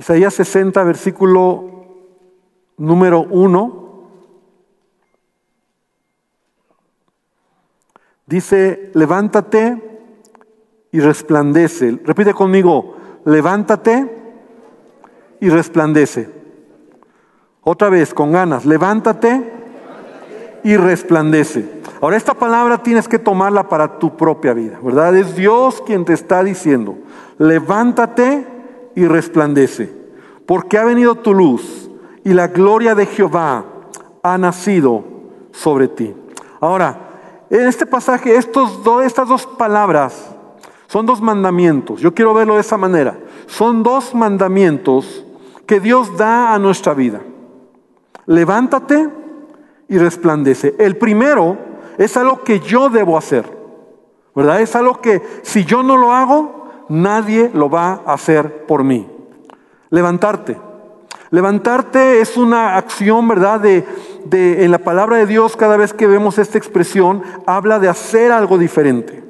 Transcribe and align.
Isaías 0.00 0.32
60, 0.32 0.82
versículo 0.82 1.84
número 2.78 3.20
1. 3.20 4.08
Dice, 8.24 8.90
levántate 8.94 10.00
y 10.90 11.00
resplandece. 11.00 12.00
Repite 12.02 12.32
conmigo, 12.32 12.96
levántate 13.26 14.38
y 15.38 15.50
resplandece. 15.50 16.30
Otra 17.60 17.90
vez, 17.90 18.14
con 18.14 18.32
ganas, 18.32 18.64
levántate 18.64 19.52
y 20.64 20.78
resplandece. 20.78 21.82
Ahora, 22.00 22.16
esta 22.16 22.32
palabra 22.32 22.82
tienes 22.82 23.06
que 23.06 23.18
tomarla 23.18 23.68
para 23.68 23.98
tu 23.98 24.16
propia 24.16 24.54
vida, 24.54 24.78
¿verdad? 24.82 25.14
Es 25.14 25.36
Dios 25.36 25.82
quien 25.84 26.06
te 26.06 26.14
está 26.14 26.42
diciendo, 26.42 26.96
levántate 27.36 28.46
y 28.94 29.06
resplandece, 29.06 29.92
porque 30.46 30.78
ha 30.78 30.84
venido 30.84 31.14
tu 31.14 31.34
luz 31.34 31.90
y 32.24 32.32
la 32.32 32.48
gloria 32.48 32.94
de 32.94 33.06
Jehová 33.06 33.64
ha 34.22 34.38
nacido 34.38 35.04
sobre 35.52 35.88
ti. 35.88 36.14
Ahora, 36.60 37.10
en 37.50 37.66
este 37.66 37.86
pasaje, 37.86 38.36
estos 38.36 38.80
estas 39.04 39.28
dos 39.28 39.46
palabras 39.46 40.30
son 40.86 41.06
dos 41.06 41.20
mandamientos. 41.20 42.00
Yo 42.00 42.14
quiero 42.14 42.34
verlo 42.34 42.54
de 42.54 42.60
esa 42.60 42.76
manera. 42.76 43.18
Son 43.46 43.82
dos 43.82 44.14
mandamientos 44.14 45.24
que 45.66 45.80
Dios 45.80 46.16
da 46.16 46.52
a 46.52 46.58
nuestra 46.58 46.94
vida. 46.94 47.20
Levántate 48.26 49.08
y 49.88 49.98
resplandece. 49.98 50.74
El 50.78 50.96
primero 50.96 51.56
es 51.96 52.16
algo 52.16 52.42
que 52.42 52.60
yo 52.60 52.88
debo 52.88 53.16
hacer, 53.16 53.44
¿verdad? 54.34 54.60
Es 54.60 54.74
algo 54.74 55.00
que 55.00 55.22
si 55.42 55.64
yo 55.64 55.82
no 55.82 55.96
lo 55.96 56.12
hago, 56.12 56.59
nadie 56.90 57.50
lo 57.54 57.70
va 57.70 58.02
a 58.04 58.12
hacer 58.12 58.66
por 58.66 58.84
mí. 58.84 59.08
Levantarte. 59.88 60.58
Levantarte 61.30 62.20
es 62.20 62.36
una 62.36 62.76
acción, 62.76 63.28
¿verdad? 63.28 63.60
De, 63.60 63.86
de, 64.24 64.64
en 64.64 64.72
la 64.72 64.78
palabra 64.78 65.16
de 65.16 65.26
Dios, 65.26 65.56
cada 65.56 65.76
vez 65.76 65.92
que 65.94 66.08
vemos 66.08 66.38
esta 66.38 66.58
expresión, 66.58 67.22
habla 67.46 67.78
de 67.78 67.88
hacer 67.88 68.32
algo 68.32 68.58
diferente. 68.58 69.22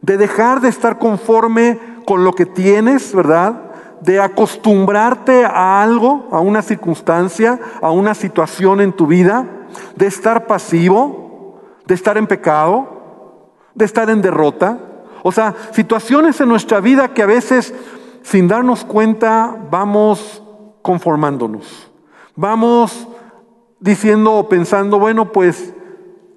De 0.00 0.16
dejar 0.16 0.60
de 0.60 0.70
estar 0.70 0.98
conforme 0.98 1.78
con 2.06 2.24
lo 2.24 2.32
que 2.32 2.46
tienes, 2.46 3.14
¿verdad? 3.14 3.70
De 4.00 4.18
acostumbrarte 4.18 5.44
a 5.44 5.82
algo, 5.82 6.26
a 6.32 6.40
una 6.40 6.62
circunstancia, 6.62 7.60
a 7.80 7.90
una 7.90 8.14
situación 8.14 8.80
en 8.80 8.92
tu 8.92 9.06
vida. 9.06 9.46
De 9.94 10.06
estar 10.06 10.46
pasivo, 10.46 11.60
de 11.86 11.94
estar 11.94 12.16
en 12.16 12.26
pecado, 12.26 12.88
de 13.74 13.84
estar 13.84 14.08
en 14.08 14.22
derrota. 14.22 14.78
O 15.22 15.32
sea, 15.32 15.54
situaciones 15.72 16.40
en 16.40 16.48
nuestra 16.48 16.80
vida 16.80 17.14
que 17.14 17.22
a 17.22 17.26
veces, 17.26 17.74
sin 18.22 18.48
darnos 18.48 18.84
cuenta, 18.84 19.56
vamos 19.70 20.42
conformándonos. 20.82 21.90
Vamos 22.34 23.06
diciendo 23.78 24.32
o 24.32 24.48
pensando, 24.48 24.98
bueno, 24.98 25.32
pues 25.32 25.74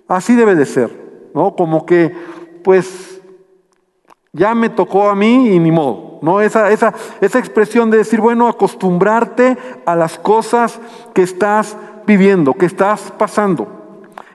así 0.08 0.36
debe 0.36 0.56
de 0.56 0.66
ser, 0.66 1.30
¿no? 1.34 1.56
Como 1.56 1.86
que, 1.86 2.16
pues, 2.64 3.22
ya 4.34 4.54
me 4.54 4.70
tocó 4.70 5.10
a 5.10 5.16
mí 5.16 5.50
y 5.50 5.60
ni 5.60 5.72
modo, 5.72 6.20
¿no? 6.22 6.42
Esa, 6.42 6.72
esa, 6.72 6.94
esa 7.22 7.40
expresión 7.40 7.90
de 7.90 7.98
decir, 7.98 8.20
bueno, 8.20 8.48
acostumbrarte 8.48 9.58
a 9.86 9.96
las 9.96 10.20
cosas 10.20 10.80
que 11.14 11.24
estás 11.24 11.78
viviendo, 12.06 12.54
que 12.54 12.66
estás 12.66 13.12
pasando. 13.18 13.85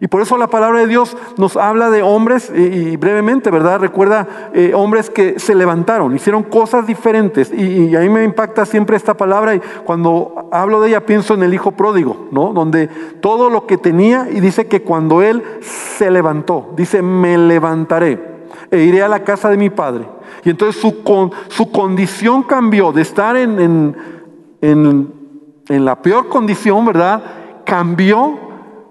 Y 0.03 0.09
por 0.09 0.23
eso 0.23 0.39
la 0.39 0.47
palabra 0.47 0.81
de 0.81 0.87
Dios 0.87 1.15
nos 1.37 1.59
habla 1.59 1.91
de 1.91 2.03
hombres, 2.03 2.51
y, 2.55 2.97
brevemente, 2.97 3.51
¿verdad? 3.51 3.81
Recuerda 3.81 4.51
eh, 4.55 4.73
hombres 4.75 5.11
que 5.11 5.39
se 5.39 5.55
levantaron, 5.55 6.17
hicieron 6.17 6.43
cosas 6.43 6.87
diferentes. 6.87 7.53
Y, 7.53 7.95
a 7.95 8.01
mí 8.01 8.09
me 8.09 8.25
impacta 8.25 8.65
siempre 8.65 8.97
esta 8.97 9.15
palabra 9.15 9.55
y 9.55 9.61
cuando 9.85 10.49
hablo 10.53 10.81
de 10.81 10.89
ella 10.89 11.05
pienso 11.05 11.35
en 11.35 11.43
el 11.43 11.53
hijo 11.53 11.73
pródigo, 11.73 12.29
¿no? 12.31 12.55
Donde 12.55 12.89
todo 13.21 13.51
lo 13.51 13.67
que 13.67 13.77
tenía 13.77 14.27
y 14.31 14.41
dice 14.41 14.67
que 14.69 14.81
cuando 14.81 15.21
él 15.21 15.43
se 15.61 16.11
levantó, 16.11 16.73
dice, 16.77 17.03
me 17.03 17.37
levantaré 17.37 18.19
e 18.71 18.85
iré 18.85 19.03
a 19.03 19.09
la 19.09 19.23
casa 19.23 19.51
de 19.51 19.59
mi 19.59 19.69
padre. 19.69 20.09
Y 20.45 20.51
entonces 20.51 20.81
su, 20.81 21.03
su 21.49 21.71
condición 21.71 22.45
cambió 22.45 22.93
de 22.93 23.03
estar 23.03 23.37
en, 23.37 23.61
en, 23.61 23.97
en, 24.63 25.13
en 25.69 25.85
la 25.85 26.01
peor 26.01 26.29
condición, 26.29 26.87
¿verdad? 26.87 27.23
Cambió 27.67 28.50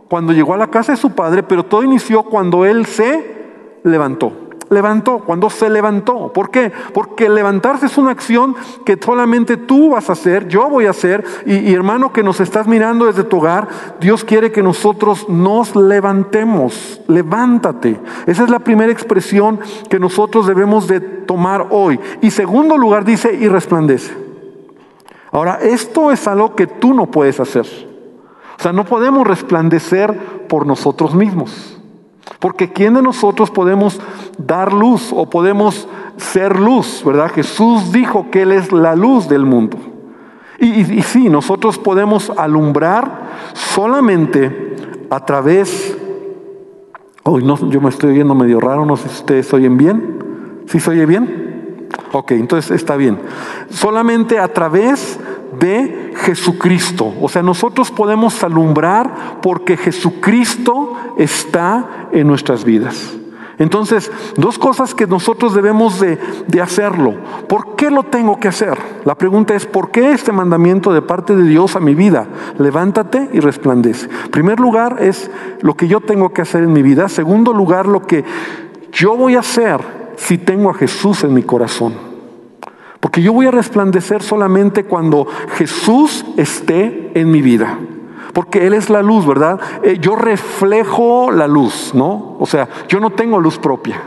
cuando 0.10 0.34
llegó 0.34 0.54
a 0.54 0.58
la 0.58 0.68
casa 0.68 0.92
de 0.92 0.98
su 0.98 1.12
padre, 1.12 1.44
pero 1.44 1.64
todo 1.64 1.84
inició 1.84 2.24
cuando 2.24 2.66
él 2.66 2.86
se 2.88 3.40
levantó. 3.84 4.34
Levantó, 4.70 5.20
cuando 5.20 5.50
se 5.50 5.68
levantó. 5.70 6.32
¿Por 6.32 6.52
qué? 6.52 6.72
Porque 6.94 7.28
levantarse 7.28 7.88
es 7.88 7.98
una 7.98 8.12
acción 8.12 8.56
que 8.86 9.00
solamente 9.04 9.58
tú 9.58 9.92
vas 9.92 10.10
a 10.10 10.14
hacer, 10.14 10.48
yo 10.48 10.70
voy 10.70 10.86
a 10.86 10.92
hacer, 10.92 11.24
y, 11.46 11.74
hermano 11.74 12.14
que 12.14 12.22
nos 12.22 12.40
estás 12.40 12.68
mirando 12.68 13.06
desde 13.06 13.24
tu 13.24 13.38
hogar, 13.38 13.68
Dios 14.00 14.24
quiere 14.24 14.52
que 14.52 14.62
nosotros 14.62 15.28
nos 15.28 15.76
levantemos. 15.76 17.02
Levántate. 17.08 18.00
Esa 18.28 18.44
es 18.44 18.50
la 18.50 18.60
primera 18.60 18.92
expresión 18.92 19.60
que 19.90 20.00
nosotros 20.00 20.46
debemos 20.46 20.88
de 20.88 21.00
tomar 21.00 21.68
hoy. 21.72 22.00
Y 22.22 22.30
segundo 22.30 22.78
lugar 22.78 23.06
dice, 23.06 23.34
y 23.34 23.48
resplandece. 23.48 24.14
Ahora, 25.32 25.60
esto 25.62 26.12
es 26.12 26.28
algo 26.28 26.56
que 26.56 26.68
tú 26.68 26.94
no 26.94 27.08
puedes 27.08 27.40
hacer. 27.40 27.89
O 28.60 28.62
sea, 28.62 28.74
no 28.74 28.84
podemos 28.84 29.26
resplandecer 29.26 30.20
por 30.50 30.68
nosotros 30.68 31.16
mismos. 31.16 31.78
Porque 32.40 32.74
¿quién 32.74 32.94
de 32.94 33.02
nosotros 33.02 33.50
podemos 33.50 34.02
dar 34.38 34.74
luz 34.74 35.14
o 35.16 35.30
podemos 35.30 35.88
ser 36.18 36.60
luz? 36.60 37.02
¿Verdad? 37.06 37.32
Jesús 37.32 37.94
dijo 37.94 38.30
que 38.30 38.42
Él 38.42 38.52
es 38.52 38.74
la 38.74 38.98
luz 38.98 39.30
del 39.30 39.46
mundo. 39.46 39.78
Y, 40.60 41.02
sí, 41.04 41.30
nosotros 41.30 41.78
podemos 41.78 42.32
alumbrar 42.32 43.30
solamente 43.54 44.76
a 45.10 45.26
través... 45.26 45.98
Hoy 47.24 47.46
no, 47.46 47.58
yo 47.70 47.80
me 47.80 47.90
estoy 47.90 48.14
viendo 48.14 48.36
medio 48.36 48.60
raro, 48.60 48.86
no 48.86 48.98
sé 48.98 49.08
si 49.08 49.16
ustedes 49.16 49.54
oyen 49.54 49.78
bien. 49.78 50.64
¿Sí 50.68 50.82
se 50.82 50.92
oye 50.92 51.06
bien? 51.06 51.88
Ok, 52.12 52.32
entonces 52.32 52.72
está 52.72 52.98
bien. 52.98 53.20
Solamente 53.70 54.38
a 54.38 54.50
través 54.50 55.18
de 55.60 56.14
Jesucristo. 56.16 57.14
O 57.22 57.30
sea, 57.30 57.42
nosotros 57.42 57.92
podemos 57.92 58.44
alumbrar 58.44 59.40
porque 59.42 59.78
Jesucristo 59.78 60.96
está 61.18 62.08
en 62.12 62.28
nuestras 62.28 62.64
vidas. 62.64 63.16
Entonces, 63.60 64.10
dos 64.38 64.58
cosas 64.58 64.96
que 64.96 65.06
nosotros 65.06 65.54
debemos 65.54 66.00
de, 66.00 66.18
de, 66.48 66.62
hacerlo. 66.62 67.16
¿Por 67.50 67.76
qué 67.76 67.92
lo 67.92 68.04
tengo 68.04 68.40
que 68.40 68.48
hacer? 68.48 68.78
La 69.04 69.16
pregunta 69.16 69.54
es, 69.54 69.66
¿por 69.66 69.92
qué 69.92 70.14
este 70.14 70.32
mandamiento 70.32 70.94
de 70.94 71.02
parte 71.02 71.36
de 71.36 71.44
Dios 71.44 71.76
a 71.76 71.82
mi 71.82 71.94
vida? 71.94 72.26
Levántate 72.58 73.30
y 73.34 73.42
resplandece. 73.42 74.08
primer 74.32 74.62
lugar 74.62 74.98
es 75.02 75.30
lo 75.62 75.76
que 75.76 75.90
yo 75.90 76.00
tengo 76.00 76.32
que 76.32 76.42
hacer 76.42 76.64
en 76.64 76.72
mi 76.72 76.82
vida. 76.82 77.10
Segundo 77.10 77.52
lugar, 77.52 77.86
lo 77.86 78.08
que 78.08 78.24
yo 78.94 79.18
voy 79.18 79.36
a 79.36 79.40
hacer 79.40 79.82
si 80.16 80.38
tengo 80.38 80.70
a 80.70 80.74
Jesús 80.74 81.26
en 81.26 81.34
mi 81.34 81.44
corazón. 81.44 82.09
Porque 83.00 83.22
yo 83.22 83.34
voy 83.34 83.48
a 83.48 83.52
resplandecer 83.52 84.22
solamente 84.22 84.84
cuando 84.84 85.26
Jesús 85.56 86.26
esté 86.38 87.12
en 87.16 87.32
mi 87.32 87.42
vida. 87.42 87.80
Porque 88.34 88.68
Él 88.68 88.74
es 88.74 88.90
la 88.90 89.02
luz, 89.02 89.26
¿verdad? 89.26 89.60
Eh, 89.84 89.98
yo 90.00 90.16
reflejo 90.16 91.32
la 91.32 91.48
luz, 91.48 91.92
¿no? 91.94 92.36
O 92.40 92.46
sea, 92.46 92.68
yo 92.88 93.00
no 93.00 93.12
tengo 93.12 93.40
luz 93.40 93.58
propia. 93.58 94.02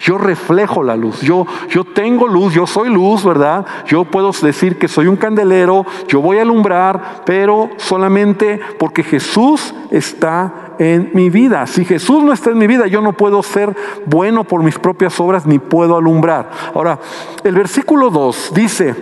Yo 0.00 0.16
reflejo 0.16 0.82
la 0.82 0.96
luz. 0.96 1.20
Yo, 1.20 1.46
yo 1.68 1.84
tengo 1.84 2.26
luz, 2.26 2.54
yo 2.54 2.66
soy 2.66 2.88
luz, 2.88 3.22
¿verdad? 3.22 3.66
Yo 3.86 4.04
puedo 4.06 4.32
decir 4.32 4.78
que 4.78 4.88
soy 4.88 5.06
un 5.06 5.16
candelero, 5.16 5.84
yo 6.08 6.22
voy 6.22 6.38
a 6.38 6.42
alumbrar, 6.42 7.22
pero 7.26 7.68
solamente 7.76 8.60
porque 8.78 9.02
Jesús 9.02 9.74
está 9.90 10.69
en 10.80 11.10
mi 11.12 11.28
vida. 11.28 11.66
Si 11.66 11.84
Jesús 11.84 12.24
no 12.24 12.32
está 12.32 12.50
en 12.50 12.58
mi 12.58 12.66
vida, 12.66 12.86
yo 12.86 13.02
no 13.02 13.12
puedo 13.12 13.42
ser 13.42 13.76
bueno 14.06 14.44
por 14.44 14.62
mis 14.62 14.78
propias 14.78 15.20
obras 15.20 15.46
ni 15.46 15.58
puedo 15.58 15.96
alumbrar. 15.96 16.50
Ahora, 16.74 16.98
el 17.44 17.54
versículo 17.54 18.08
2 18.08 18.52
dice, 18.54 18.94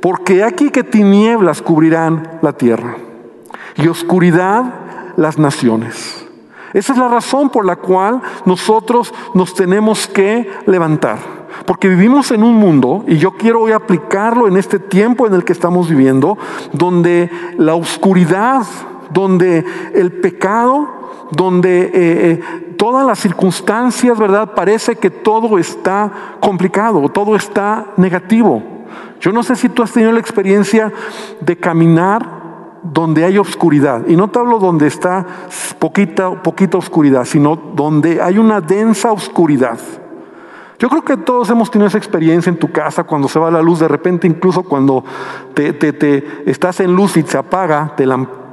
porque 0.00 0.42
aquí 0.42 0.70
que 0.70 0.82
tinieblas 0.82 1.60
cubrirán 1.60 2.38
la 2.40 2.54
tierra 2.54 2.96
y 3.76 3.86
oscuridad 3.86 4.64
las 5.16 5.38
naciones. 5.38 6.26
Esa 6.72 6.94
es 6.94 6.98
la 6.98 7.08
razón 7.08 7.50
por 7.50 7.66
la 7.66 7.76
cual 7.76 8.22
nosotros 8.46 9.12
nos 9.34 9.54
tenemos 9.54 10.06
que 10.06 10.50
levantar. 10.66 11.18
Porque 11.66 11.88
vivimos 11.88 12.30
en 12.30 12.44
un 12.44 12.54
mundo, 12.54 13.04
y 13.06 13.18
yo 13.18 13.32
quiero 13.32 13.60
hoy 13.60 13.72
aplicarlo 13.72 14.48
en 14.48 14.56
este 14.56 14.78
tiempo 14.78 15.26
en 15.26 15.34
el 15.34 15.44
que 15.44 15.52
estamos 15.52 15.90
viviendo, 15.90 16.38
donde 16.72 17.30
la 17.58 17.74
oscuridad, 17.74 18.62
donde 19.10 19.64
el 19.94 20.12
pecado 20.12 21.00
donde 21.30 21.82
eh, 21.82 21.90
eh, 21.94 22.40
todas 22.76 23.06
las 23.06 23.18
circunstancias, 23.18 24.18
¿verdad? 24.18 24.54
Parece 24.54 24.96
que 24.96 25.10
todo 25.10 25.58
está 25.58 26.10
complicado, 26.40 27.08
todo 27.08 27.36
está 27.36 27.86
negativo. 27.96 28.62
Yo 29.20 29.32
no 29.32 29.42
sé 29.42 29.54
si 29.56 29.68
tú 29.68 29.82
has 29.82 29.92
tenido 29.92 30.12
la 30.12 30.20
experiencia 30.20 30.92
de 31.40 31.56
caminar 31.56 32.40
donde 32.82 33.24
hay 33.24 33.38
oscuridad. 33.38 34.06
Y 34.08 34.16
no 34.16 34.28
te 34.28 34.38
hablo 34.38 34.58
donde 34.58 34.86
está 34.86 35.26
poquita, 35.78 36.42
poquita 36.42 36.78
oscuridad, 36.78 37.24
sino 37.24 37.54
donde 37.54 38.20
hay 38.20 38.38
una 38.38 38.60
densa 38.60 39.12
oscuridad. 39.12 39.78
Yo 40.78 40.88
creo 40.88 41.04
que 41.04 41.18
todos 41.18 41.50
hemos 41.50 41.70
tenido 41.70 41.88
esa 41.88 41.98
experiencia 41.98 42.48
en 42.48 42.58
tu 42.58 42.72
casa 42.72 43.04
cuando 43.04 43.28
se 43.28 43.38
va 43.38 43.50
la 43.50 43.60
luz, 43.60 43.80
de 43.80 43.88
repente 43.88 44.26
incluso 44.26 44.62
cuando 44.62 45.04
te, 45.52 45.76
estás 46.46 46.80
en 46.80 46.96
luz 46.96 47.18
y 47.18 47.22
se 47.22 47.36
apaga, 47.36 47.92
te, 47.96 48.06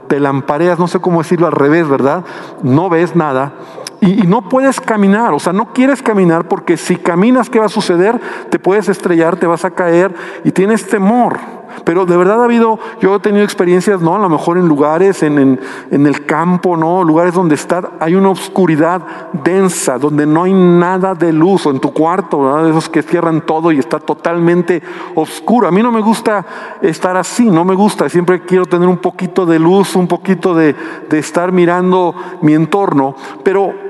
te 0.07 0.19
lampareas, 0.19 0.79
no 0.79 0.87
sé 0.87 0.99
cómo 0.99 1.21
decirlo 1.21 1.47
al 1.47 1.53
revés, 1.53 1.87
¿verdad? 1.87 2.23
No 2.63 2.89
ves 2.89 3.15
nada 3.15 3.53
y, 3.99 4.23
y, 4.23 4.27
no 4.27 4.47
puedes 4.47 4.79
caminar, 4.79 5.33
o 5.33 5.39
sea, 5.39 5.53
no 5.53 5.73
quieres 5.73 6.03
caminar 6.03 6.47
porque 6.47 6.77
si 6.77 6.97
caminas, 6.97 7.49
¿qué 7.49 7.59
va 7.59 7.65
a 7.65 7.69
suceder? 7.69 8.19
Te 8.49 8.59
puedes 8.59 8.89
estrellar, 8.89 9.37
te 9.37 9.47
vas 9.47 9.65
a 9.65 9.71
caer 9.71 10.13
y 10.43 10.51
tienes 10.51 10.87
temor. 10.87 11.56
Pero 11.83 12.05
de 12.05 12.17
verdad 12.17 12.41
ha 12.41 12.45
habido, 12.45 12.79
yo 13.01 13.15
he 13.15 13.19
tenido 13.19 13.43
experiencias, 13.43 14.01
¿no? 14.01 14.15
A 14.15 14.19
lo 14.19 14.29
mejor 14.29 14.57
en 14.57 14.67
lugares, 14.67 15.23
en, 15.23 15.59
el 15.91 16.25
campo, 16.25 16.77
¿no? 16.77 17.03
Lugares 17.03 17.33
donde 17.33 17.55
está, 17.55 17.91
hay 17.99 18.15
una 18.15 18.29
oscuridad 18.29 19.01
densa, 19.43 19.97
donde 19.97 20.25
no 20.25 20.43
hay 20.43 20.53
nada 20.53 21.15
de 21.15 21.33
luz, 21.33 21.65
o 21.65 21.71
en 21.71 21.79
tu 21.79 21.93
cuarto, 21.93 22.41
¿verdad? 22.41 22.69
Esos 22.69 22.89
que 22.89 23.01
cierran 23.01 23.41
todo 23.41 23.71
y 23.71 23.79
está 23.79 23.99
totalmente 23.99 24.81
oscuro. 25.15 25.67
A 25.67 25.71
mí 25.71 25.81
no 25.81 25.91
me 25.91 26.01
gusta 26.01 26.45
estar 26.81 27.17
así, 27.17 27.49
no 27.49 27.65
me 27.65 27.75
gusta. 27.75 28.09
Siempre 28.09 28.41
quiero 28.41 28.65
tener 28.65 28.87
un 28.87 28.97
poquito 28.97 29.45
de 29.45 29.59
luz, 29.59 29.95
un 29.95 30.07
poquito 30.07 30.53
de, 30.53 30.75
de 31.09 31.19
estar 31.19 31.51
mirando 31.51 32.15
mi 32.41 32.53
entorno. 32.53 33.15
Pero 33.43 33.86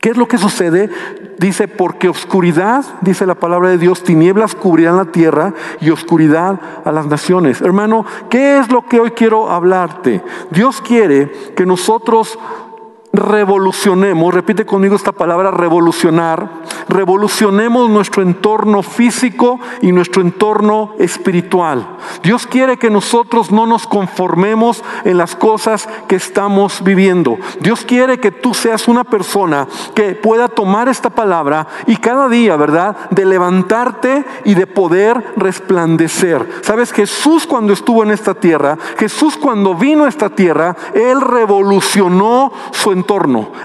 ¿Qué 0.00 0.10
es 0.10 0.16
lo 0.16 0.28
que 0.28 0.38
sucede? 0.38 0.90
Dice, 1.38 1.66
porque 1.66 2.08
oscuridad, 2.08 2.84
dice 3.00 3.26
la 3.26 3.34
palabra 3.34 3.70
de 3.70 3.78
Dios, 3.78 4.04
tinieblas 4.04 4.54
cubrirán 4.54 4.96
la 4.96 5.06
tierra 5.06 5.54
y 5.80 5.90
oscuridad 5.90 6.60
a 6.84 6.92
las 6.92 7.06
naciones. 7.06 7.60
Hermano, 7.60 8.06
¿qué 8.30 8.58
es 8.58 8.70
lo 8.70 8.86
que 8.86 9.00
hoy 9.00 9.10
quiero 9.10 9.50
hablarte? 9.50 10.22
Dios 10.50 10.80
quiere 10.80 11.32
que 11.56 11.66
nosotros 11.66 12.38
revolucionemos, 13.12 14.34
repite 14.34 14.66
conmigo 14.66 14.96
esta 14.96 15.12
palabra, 15.12 15.50
revolucionar, 15.50 16.62
revolucionemos 16.88 17.88
nuestro 17.88 18.22
entorno 18.22 18.82
físico 18.82 19.58
y 19.80 19.92
nuestro 19.92 20.22
entorno 20.22 20.94
espiritual. 20.98 21.96
Dios 22.22 22.46
quiere 22.46 22.76
que 22.76 22.90
nosotros 22.90 23.50
no 23.50 23.66
nos 23.66 23.86
conformemos 23.86 24.84
en 25.04 25.16
las 25.16 25.36
cosas 25.36 25.88
que 26.06 26.16
estamos 26.16 26.82
viviendo. 26.84 27.38
Dios 27.60 27.84
quiere 27.84 28.20
que 28.20 28.30
tú 28.30 28.54
seas 28.54 28.88
una 28.88 29.04
persona 29.04 29.66
que 29.94 30.14
pueda 30.14 30.48
tomar 30.48 30.88
esta 30.88 31.10
palabra 31.10 31.66
y 31.86 31.96
cada 31.96 32.28
día, 32.28 32.56
¿verdad?, 32.56 32.96
de 33.10 33.24
levantarte 33.24 34.24
y 34.44 34.54
de 34.54 34.66
poder 34.66 35.34
resplandecer. 35.36 36.46
Sabes, 36.62 36.92
Jesús 36.92 37.46
cuando 37.46 37.72
estuvo 37.72 38.02
en 38.02 38.10
esta 38.10 38.34
tierra, 38.34 38.78
Jesús 38.98 39.36
cuando 39.36 39.74
vino 39.74 40.04
a 40.04 40.08
esta 40.08 40.28
tierra, 40.30 40.76
Él 40.94 41.20
revolucionó 41.20 42.52
su 42.72 42.92
entorno. 42.92 42.97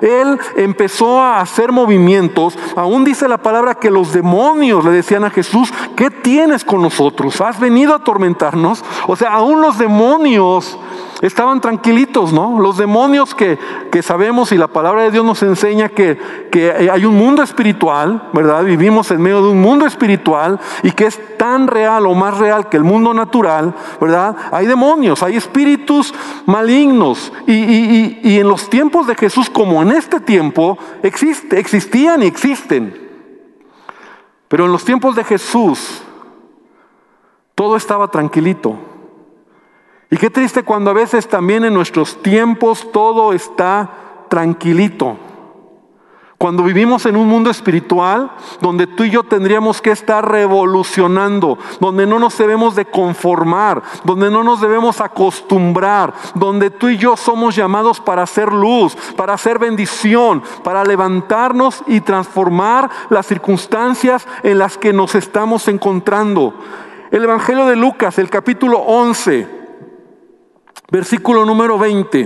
Él 0.01 0.39
empezó 0.55 1.19
a 1.19 1.39
hacer 1.41 1.71
movimientos. 1.71 2.57
Aún 2.75 3.03
dice 3.03 3.27
la 3.27 3.37
palabra 3.37 3.75
que 3.75 3.91
los 3.91 4.13
demonios 4.13 4.83
le 4.85 4.91
decían 4.91 5.23
a 5.23 5.29
Jesús, 5.29 5.73
¿qué 5.95 6.09
tienes 6.09 6.63
con 6.63 6.81
nosotros? 6.81 7.39
¿Has 7.41 7.59
venido 7.59 7.93
a 7.93 7.97
atormentarnos? 7.97 8.83
O 9.07 9.15
sea, 9.15 9.33
aún 9.33 9.61
los 9.61 9.77
demonios 9.77 10.77
estaban 11.23 11.61
tranquilitos, 11.61 12.33
¿no? 12.33 12.59
Los 12.59 12.77
demonios 12.77 13.33
que, 13.33 13.57
sabemos 14.01 14.51
y 14.51 14.57
la 14.57 14.67
palabra 14.67 15.03
de 15.03 15.11
Dios 15.11 15.23
nos 15.23 15.41
enseña 15.41 15.87
que, 15.87 16.19
que 16.51 16.89
hay 16.91 17.05
un 17.05 17.15
mundo 17.15 17.41
espiritual, 17.41 18.29
¿verdad? 18.33 18.65
Vivimos 18.65 19.09
en 19.09 19.21
medio 19.21 19.41
de 19.41 19.49
un 19.49 19.61
mundo 19.61 19.85
espiritual 19.85 20.59
y 20.83 20.91
que 20.91 21.05
es 21.05 21.37
tan 21.37 21.67
real 21.67 22.05
o 22.07 22.13
más 22.13 22.37
real 22.37 22.67
que 22.67 22.75
el 22.75 22.83
mundo 22.83 23.13
natural, 23.13 23.73
¿verdad? 24.01 24.35
Hay 24.51 24.67
demonios, 24.67 25.23
hay 25.23 25.37
espíritus 25.37 26.13
malignos 26.45 27.31
y, 27.47 28.19
y 28.21 28.39
en 28.39 28.49
los 28.49 28.69
tiempos 28.69 29.07
de 29.07 29.15
Jesús 29.15 29.49
como 29.49 29.81
en 29.81 29.91
este 29.91 30.19
tiempo 30.19 30.77
existían 31.01 32.21
y 32.21 32.25
existen. 32.25 33.01
Pero 34.49 34.65
en 34.65 34.73
los 34.73 34.83
tiempos 34.83 35.15
de 35.15 35.23
Jesús 35.23 36.01
todo 37.55 37.77
estaba 37.77 38.09
tranquilito. 38.09 38.92
Y 40.13 40.17
qué 40.17 40.29
triste 40.29 40.61
cuando 40.61 40.91
a 40.91 40.93
veces 40.93 41.27
también 41.27 41.65
en 41.65 41.73
nuestros 41.73 42.21
tiempos 42.21 42.91
todo 42.91 43.33
está 43.33 43.89
tranquilito. 44.29 45.17
Cuando 46.37 46.61
vivimos 46.61 47.07
en 47.07 47.15
un 47.15 47.27
mundo 47.27 47.49
espiritual 47.49 48.31
donde 48.61 48.85
tú 48.85 49.05
y 49.05 49.09
yo 49.09 49.23
tendríamos 49.23 49.81
que 49.81 49.89
estar 49.89 50.31
revolucionando, 50.31 51.57
donde 51.79 52.05
no 52.05 52.19
nos 52.19 52.37
debemos 52.37 52.75
de 52.75 52.85
conformar, 52.85 53.81
donde 54.03 54.29
no 54.29 54.43
nos 54.43 54.61
debemos 54.61 55.01
acostumbrar, 55.01 56.13
donde 56.35 56.69
tú 56.69 56.89
y 56.89 56.97
yo 56.99 57.17
somos 57.17 57.55
llamados 57.55 57.99
para 57.99 58.21
hacer 58.21 58.53
luz, 58.53 58.95
para 59.17 59.33
hacer 59.33 59.57
bendición, 59.57 60.43
para 60.63 60.83
levantarnos 60.83 61.83
y 61.87 62.01
transformar 62.01 62.87
las 63.09 63.25
circunstancias 63.25 64.27
en 64.43 64.59
las 64.59 64.77
que 64.77 64.93
nos 64.93 65.15
estamos 65.15 65.67
encontrando. 65.67 66.53
El 67.09 67.23
Evangelio 67.23 67.65
de 67.65 67.75
Lucas, 67.75 68.19
el 68.19 68.29
capítulo 68.29 68.77
11 68.77 69.62
versículo 70.89 71.45
número 71.45 71.77
20. 71.77 72.19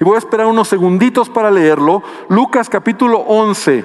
Y 0.00 0.04
voy 0.04 0.14
a 0.16 0.18
esperar 0.18 0.46
unos 0.46 0.68
segunditos 0.68 1.28
para 1.28 1.50
leerlo. 1.50 2.02
Lucas 2.28 2.68
capítulo 2.68 3.18
11, 3.20 3.84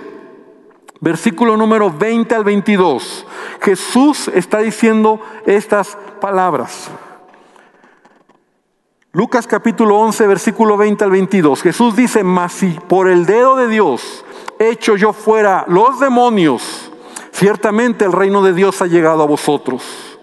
versículo 0.99 1.57
número 1.57 1.91
20 1.91 2.35
al 2.35 2.43
22. 2.43 3.25
Jesús 3.61 4.27
está 4.29 4.59
diciendo 4.59 5.19
estas 5.45 5.97
palabras. 6.21 6.89
Lucas 9.11 9.47
capítulo 9.47 9.97
11, 9.97 10.27
versículo 10.27 10.77
20 10.77 11.03
al 11.03 11.11
22. 11.11 11.63
Jesús 11.63 11.95
dice, 11.95 12.23
mas 12.23 12.53
si 12.53 12.67
por 12.87 13.07
el 13.07 13.25
dedo 13.25 13.55
de 13.55 13.67
Dios 13.67 14.23
hecho 14.59 14.95
yo 14.97 15.13
fuera 15.13 15.65
los 15.67 15.99
demonios, 15.99 16.91
ciertamente 17.31 18.05
el 18.05 18.11
reino 18.11 18.43
de 18.43 18.53
Dios 18.53 18.81
ha 18.83 18.87
llegado 18.87 19.23
a 19.23 19.25
vosotros. 19.25 20.18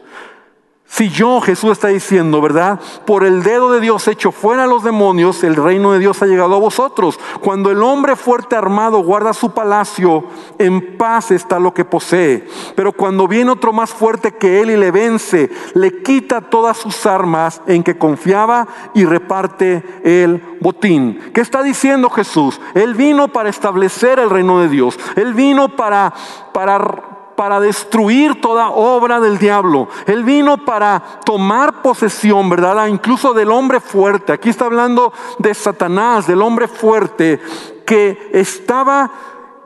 Si 0.88 1.10
yo, 1.10 1.40
Jesús 1.40 1.72
está 1.72 1.88
diciendo, 1.88 2.40
¿verdad? 2.40 2.80
Por 3.04 3.24
el 3.24 3.42
dedo 3.42 3.72
de 3.72 3.80
Dios 3.80 4.06
hecho 4.06 4.30
fuera 4.30 4.66
los 4.66 4.84
demonios, 4.84 5.42
el 5.42 5.56
reino 5.56 5.92
de 5.92 5.98
Dios 5.98 6.22
ha 6.22 6.26
llegado 6.26 6.54
a 6.54 6.60
vosotros. 6.60 7.18
Cuando 7.40 7.70
el 7.70 7.82
hombre 7.82 8.14
fuerte 8.14 8.56
armado 8.56 9.00
guarda 9.00 9.34
su 9.34 9.50
palacio, 9.50 10.24
en 10.58 10.96
paz 10.96 11.32
está 11.32 11.58
lo 11.58 11.74
que 11.74 11.84
posee. 11.84 12.48
Pero 12.76 12.92
cuando 12.92 13.26
viene 13.26 13.50
otro 13.50 13.72
más 13.72 13.90
fuerte 13.90 14.36
que 14.36 14.62
él 14.62 14.70
y 14.70 14.76
le 14.76 14.92
vence, 14.92 15.50
le 15.74 16.02
quita 16.02 16.40
todas 16.40 16.76
sus 16.76 17.04
armas 17.04 17.60
en 17.66 17.82
que 17.82 17.98
confiaba 17.98 18.66
y 18.94 19.04
reparte 19.04 19.82
el 20.04 20.56
botín. 20.60 21.32
¿Qué 21.34 21.40
está 21.40 21.62
diciendo 21.62 22.08
Jesús? 22.08 22.60
Él 22.74 22.94
vino 22.94 23.28
para 23.28 23.50
establecer 23.50 24.20
el 24.20 24.30
reino 24.30 24.60
de 24.60 24.68
Dios. 24.68 24.98
Él 25.16 25.34
vino 25.34 25.76
para, 25.76 26.14
para 26.52 27.15
para 27.36 27.60
destruir 27.60 28.40
toda 28.40 28.70
obra 28.70 29.20
del 29.20 29.38
diablo. 29.38 29.88
Él 30.06 30.24
vino 30.24 30.64
para 30.64 31.00
tomar 31.24 31.82
posesión, 31.82 32.48
¿verdad? 32.48 32.86
Incluso 32.86 33.34
del 33.34 33.50
hombre 33.50 33.80
fuerte. 33.80 34.32
Aquí 34.32 34.48
está 34.48 34.64
hablando 34.64 35.12
de 35.38 35.54
Satanás, 35.54 36.26
del 36.26 36.42
hombre 36.42 36.66
fuerte 36.66 37.40
que 37.84 38.30
estaba 38.32 39.10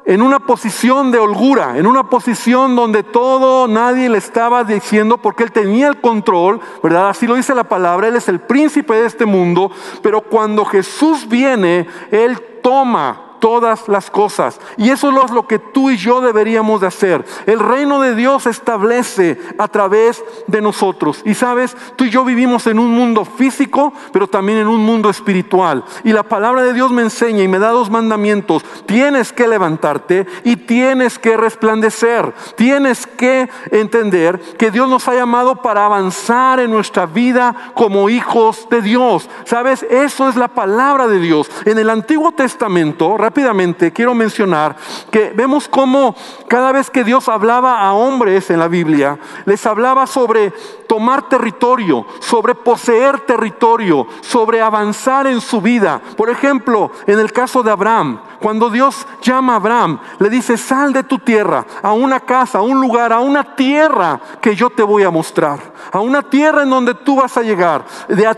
en 0.05 0.23
una 0.23 0.41
posición 0.41 1.11
de 1.11 1.19
holgura, 1.19 1.79
en 1.79 1.87
una 1.87 2.09
posición 2.09 2.75
donde 2.75 3.03
todo, 3.03 3.69
nadie 3.69 4.09
le 4.09 4.19
estaba 4.19 4.65
diciendo 4.65 5.19
porque 5.19 5.45
él 5.45 5.53
tenía 5.53 5.89
el 5.89 6.01
control, 6.01 6.61
¿verdad? 6.83 7.11
Así 7.11 7.27
lo 7.27 7.37
dice 7.37 7.55
la 7.55 7.65
palabra, 7.65 8.09
él 8.09 8.17
es 8.17 8.29
el 8.29 8.41
príncipe 8.41 8.95
de 8.95 9.07
este 9.07 9.27
mundo, 9.27 9.71
pero 10.03 10.23
cuando 10.23 10.65
Jesús 10.65 11.29
viene, 11.29 11.87
él 12.11 12.41
toma 12.63 13.30
todas 13.41 13.89
las 13.89 14.11
cosas. 14.11 14.61
Y 14.77 14.91
eso 14.91 15.09
es 15.09 15.31
lo 15.33 15.47
que 15.47 15.59
tú 15.59 15.91
y 15.91 15.97
yo 15.97 16.21
deberíamos 16.21 16.81
de 16.81 16.87
hacer. 16.87 17.25
El 17.47 17.59
reino 17.59 18.01
de 18.01 18.15
Dios 18.15 18.47
establece 18.47 19.41
a 19.59 19.67
través 19.69 20.23
de 20.47 20.61
nosotros. 20.61 21.23
Y 21.25 21.35
sabes, 21.35 21.77
tú 21.97 22.05
y 22.05 22.11
yo 22.11 22.25
vivimos 22.25 22.67
en 22.67 22.79
un 22.79 22.91
mundo 22.93 23.25
físico, 23.25 23.93
pero 24.13 24.29
también 24.29 24.59
en 24.59 24.69
un 24.69 24.85
mundo 24.85 25.11
espiritual. 25.11 25.85
Y 26.05 26.13
la 26.13 26.23
palabra 26.23 26.63
de 26.63 26.73
Dios 26.73 26.91
me 26.93 27.03
enseña 27.03 27.43
y 27.43 27.49
me 27.49 27.59
da 27.59 27.71
dos 27.71 27.91
mandamientos. 27.91 28.65
Tienes 28.87 29.33
que 29.33 29.49
levantarte 29.49 30.27
y 30.45 30.57
tienes 30.57 31.19
que 31.19 31.37
resplandecer. 31.37 32.33
Tienes 32.57 33.07
que 33.07 33.49
entender 33.71 34.41
que 34.59 34.71
Dios 34.71 34.89
nos 34.89 35.09
ha 35.09 35.15
llamado 35.15 35.57
para 35.63 35.87
avanzar 35.87 36.61
en 36.61 36.71
nuestra 36.71 37.07
vida 37.07 37.73
como 37.75 38.09
hijos 38.09 38.69
de 38.71 38.83
Dios. 38.83 39.29
¿Sabes? 39.45 39.83
Eso 39.85 40.29
es 40.29 40.37
la 40.37 40.49
palabra 40.49 41.07
de 41.07 41.19
Dios. 41.19 41.51
En 41.65 41.79
el 41.79 41.91
Antiguo 41.91 42.33
Testamento, 42.33 43.17
rápidamente 43.31 43.93
quiero 43.93 44.13
mencionar 44.13 44.75
que 45.13 45.31
vemos 45.31 45.69
cómo 45.69 46.17
cada 46.49 46.73
vez 46.73 46.91
que 46.91 47.05
Dios 47.05 47.29
hablaba 47.29 47.81
a 47.81 47.93
hombres 47.93 48.51
en 48.51 48.59
la 48.59 48.67
Biblia, 48.67 49.21
les 49.45 49.65
hablaba 49.67 50.09
sobre 50.09 50.53
tomar 50.89 51.29
territorio, 51.29 52.05
sobre 52.19 52.57
poseer 52.57 53.21
territorio, 53.21 54.09
sobre 54.21 54.61
avanzar 54.61 55.29
en 55.29 55.41
su 55.41 55.61
vida. 55.61 56.01
Por 56.17 56.29
ejemplo, 56.29 56.91
en 57.07 57.21
el 57.21 57.31
caso 57.31 57.63
de 57.63 57.71
Abraham, 57.71 58.21
cuando 58.41 58.71
Dios 58.71 59.07
llama 59.23 59.53
a 59.53 59.57
Abraham, 59.57 60.01
le 60.19 60.31
dice, 60.31 60.57
sal 60.57 60.93
de 60.93 61.05
tu 61.05 61.19
tierra, 61.19 61.65
a 61.83 61.93
una 61.93 62.19
casa, 62.21 62.59
a 62.59 62.63
un 62.63 62.81
lugar, 62.81 63.13
a 63.13 63.21
una 63.21 63.55
tierra 63.55 64.19
que 64.41 64.57
yo 64.57 64.71
te 64.71 64.83
voy 64.83 65.05
a 65.05 65.11
mostrar. 65.11 65.71
a 65.93 66.01
una 66.01 66.23
tierra 66.23 66.63
en 66.63 66.71
donde 66.71 66.95
tú 66.95 67.17
vas 67.17 67.37
a 67.37 67.43
llegar. 67.43 67.85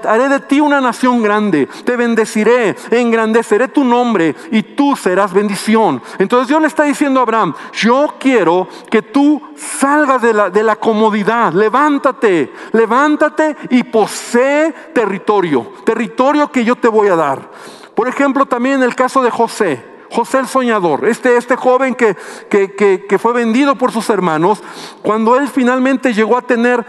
haré 0.04 0.28
de 0.28 0.40
ti 0.40 0.60
una 0.60 0.80
nación 0.80 1.22
grande, 1.22 1.68
te 1.84 1.96
bendeciré, 1.96 2.76
engrandeceré 2.90 3.68
tu 3.68 3.84
nombre 3.84 4.34
y 4.50 4.62
tú 4.62 4.81
serás 4.96 5.32
bendición. 5.32 6.02
Entonces 6.18 6.48
Dios 6.48 6.60
le 6.60 6.68
está 6.68 6.84
diciendo 6.84 7.20
a 7.20 7.22
Abraham, 7.22 7.54
yo 7.72 8.14
quiero 8.18 8.68
que 8.90 9.02
tú 9.02 9.40
salgas 9.56 10.20
de 10.22 10.32
la, 10.32 10.50
de 10.50 10.62
la 10.62 10.76
comodidad, 10.76 11.52
levántate, 11.52 12.52
levántate 12.72 13.56
y 13.70 13.82
posee 13.84 14.72
territorio, 14.94 15.72
territorio 15.84 16.50
que 16.50 16.64
yo 16.64 16.76
te 16.76 16.88
voy 16.88 17.08
a 17.08 17.16
dar. 17.16 17.50
Por 17.94 18.08
ejemplo, 18.08 18.46
también 18.46 18.82
el 18.82 18.94
caso 18.94 19.22
de 19.22 19.30
José. 19.30 19.92
José 20.12 20.40
el 20.40 20.46
soñador, 20.46 21.08
este, 21.08 21.38
este 21.38 21.56
joven 21.56 21.94
que, 21.94 22.14
que, 22.50 23.18
fue 23.18 23.32
vendido 23.32 23.76
por 23.76 23.92
sus 23.92 24.10
hermanos, 24.10 24.62
cuando 25.00 25.36
él 25.36 25.48
finalmente 25.48 26.12
llegó 26.12 26.36
a 26.36 26.42
tener 26.42 26.84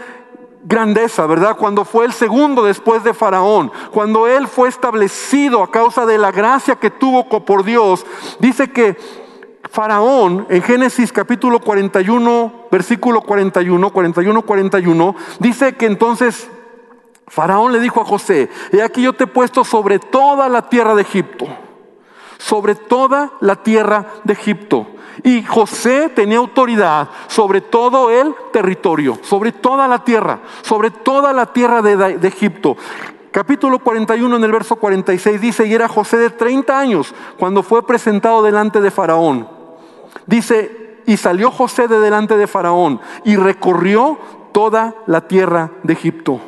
grandeza, 0.64 1.26
¿verdad? 1.26 1.56
Cuando 1.56 1.84
fue 1.84 2.06
el 2.06 2.12
segundo 2.12 2.64
después 2.64 3.04
de 3.04 3.14
Faraón, 3.14 3.70
cuando 3.92 4.26
él 4.26 4.48
fue 4.48 4.68
establecido 4.68 5.62
a 5.62 5.70
causa 5.70 6.06
de 6.06 6.18
la 6.18 6.32
gracia 6.32 6.76
que 6.76 6.90
tuvo 6.90 7.28
por 7.28 7.64
Dios, 7.64 8.04
dice 8.40 8.70
que 8.70 8.96
Faraón 9.70 10.46
en 10.48 10.62
Génesis 10.62 11.12
capítulo 11.12 11.60
41, 11.60 12.66
versículo 12.70 13.20
41, 13.20 13.90
41, 13.90 14.42
41, 14.42 15.16
dice 15.38 15.74
que 15.74 15.86
entonces 15.86 16.48
Faraón 17.26 17.72
le 17.72 17.80
dijo 17.80 18.00
a 18.00 18.04
José, 18.04 18.48
he 18.72 18.82
aquí 18.82 19.02
yo 19.02 19.12
te 19.12 19.24
he 19.24 19.26
puesto 19.28 19.64
sobre 19.64 19.98
toda 19.98 20.48
la 20.48 20.68
tierra 20.68 20.94
de 20.94 21.02
Egipto 21.02 21.46
sobre 22.38 22.74
toda 22.74 23.32
la 23.40 23.56
tierra 23.56 24.06
de 24.24 24.32
Egipto. 24.32 24.86
Y 25.22 25.42
José 25.42 26.08
tenía 26.08 26.38
autoridad 26.38 27.08
sobre 27.28 27.60
todo 27.60 28.10
el 28.10 28.34
territorio, 28.52 29.18
sobre 29.22 29.52
toda 29.52 29.86
la 29.86 30.02
tierra, 30.02 30.40
sobre 30.62 30.90
toda 30.90 31.32
la 31.32 31.46
tierra 31.46 31.82
de, 31.82 32.26
Egipto. 32.26 32.76
Capítulo 33.30 33.78
41 33.78 34.36
en 34.36 34.44
el 34.44 34.52
verso 34.52 34.76
46 34.76 35.40
dice, 35.40 35.66
y 35.66 35.74
era 35.74 35.88
José 35.88 36.16
de 36.18 36.30
30 36.30 36.78
años 36.78 37.14
cuando 37.38 37.62
fue 37.62 37.86
presentado 37.86 38.42
delante 38.42 38.80
de 38.80 38.90
Faraón. 38.90 39.48
Dice, 40.26 41.00
y 41.06 41.16
salió 41.16 41.50
José 41.50 41.88
de 41.88 42.00
delante 42.00 42.36
de 42.36 42.46
Faraón 42.46 43.00
y 43.24 43.36
recorrió 43.36 44.18
toda 44.52 44.94
la 45.06 45.26
tierra 45.26 45.70
de 45.82 45.92
Egipto. 45.92 46.40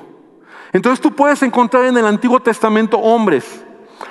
Entonces 0.73 1.01
tú 1.01 1.13
puedes 1.13 1.43
encontrar 1.43 1.87
en 1.87 1.97
el 1.97 2.07
Antiguo 2.07 2.41
Testamento 2.41 2.99
hombres, 2.99 3.65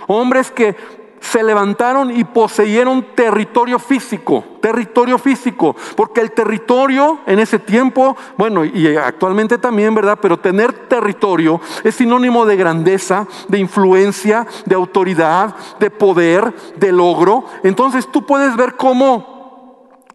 hombres 0.07 0.51
que 0.51 0.75
se 1.19 1.43
levantaron 1.43 2.15
y 2.15 2.23
poseyeron 2.23 3.15
territorio 3.15 3.79
físico, 3.79 4.43
territorio 4.61 5.17
físico, 5.17 5.75
porque 5.95 6.21
el 6.21 6.31
territorio 6.31 7.19
en 7.25 7.39
ese 7.39 7.59
tiempo, 7.59 8.15
bueno, 8.37 8.63
y 8.63 8.95
actualmente 8.95 9.57
también, 9.57 9.95
¿verdad? 9.95 10.19
Pero 10.21 10.37
tener 10.37 10.73
territorio 10.87 11.59
es 11.83 11.95
sinónimo 11.95 12.45
de 12.45 12.57
grandeza, 12.57 13.27
de 13.47 13.59
influencia, 13.59 14.45
de 14.65 14.75
autoridad, 14.75 15.55
de 15.79 15.89
poder, 15.89 16.53
de 16.77 16.91
logro. 16.91 17.45
Entonces 17.63 18.09
tú 18.11 18.25
puedes 18.25 18.55
ver 18.55 18.75
cómo 18.75 19.35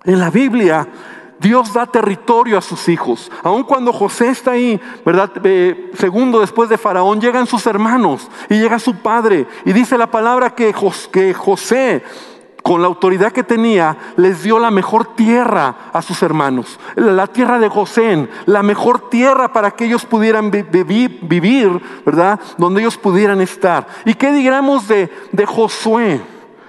en 0.05 0.19
la 0.19 0.31
Biblia 0.31 0.87
Dios 1.41 1.73
da 1.73 1.87
territorio 1.87 2.59
a 2.59 2.61
sus 2.61 2.89
hijos. 2.89 3.33
Aun 3.43 3.65
cuando 3.65 3.95
José 3.95 4.29
está 4.29 4.53
ahí, 4.53 4.79
¿verdad? 5.07 5.33
Segundo 5.95 6.41
después 6.41 6.69
de 6.69 6.77
Faraón, 6.77 7.21
llegan 7.21 7.47
sus 7.47 7.67
hermanos 7.67 8.29
y 8.51 8.59
llega 8.59 8.79
su 8.79 8.97
padre. 8.97 9.47
Y 9.65 9.73
dice 9.73 9.97
la 9.97 10.11
palabra 10.11 10.55
que, 10.55 10.75
que 11.11 11.33
José, 11.33 12.05
con 12.63 12.83
la 12.83 12.89
autoridad 12.89 13.33
que 13.33 13.43
tenía, 13.43 13.97
les 14.17 14.43
dio 14.43 14.59
la 14.59 14.71
mejor 14.71 15.17
tierra 15.17 15.91
a 15.95 16.03
sus 16.03 16.23
hermanos. 16.23 16.79
La 16.95 17.27
tierra 17.27 17.59
de 17.59 17.71
José, 17.71 18.29
la 18.45 18.63
mejor 18.63 19.09
tierra 19.09 19.51
para 19.51 19.71
que 19.71 19.87
ellos 19.87 20.05
pudieran 20.05 20.51
vivir, 20.51 21.81
¿verdad? 22.05 22.39
Donde 22.59 22.83
ellos 22.83 22.99
pudieran 22.99 23.41
estar. 23.41 23.87
¿Y 24.05 24.13
qué 24.13 24.31
digamos 24.33 24.89
de, 24.89 25.11
de 25.33 25.47
Josué? 25.47 26.21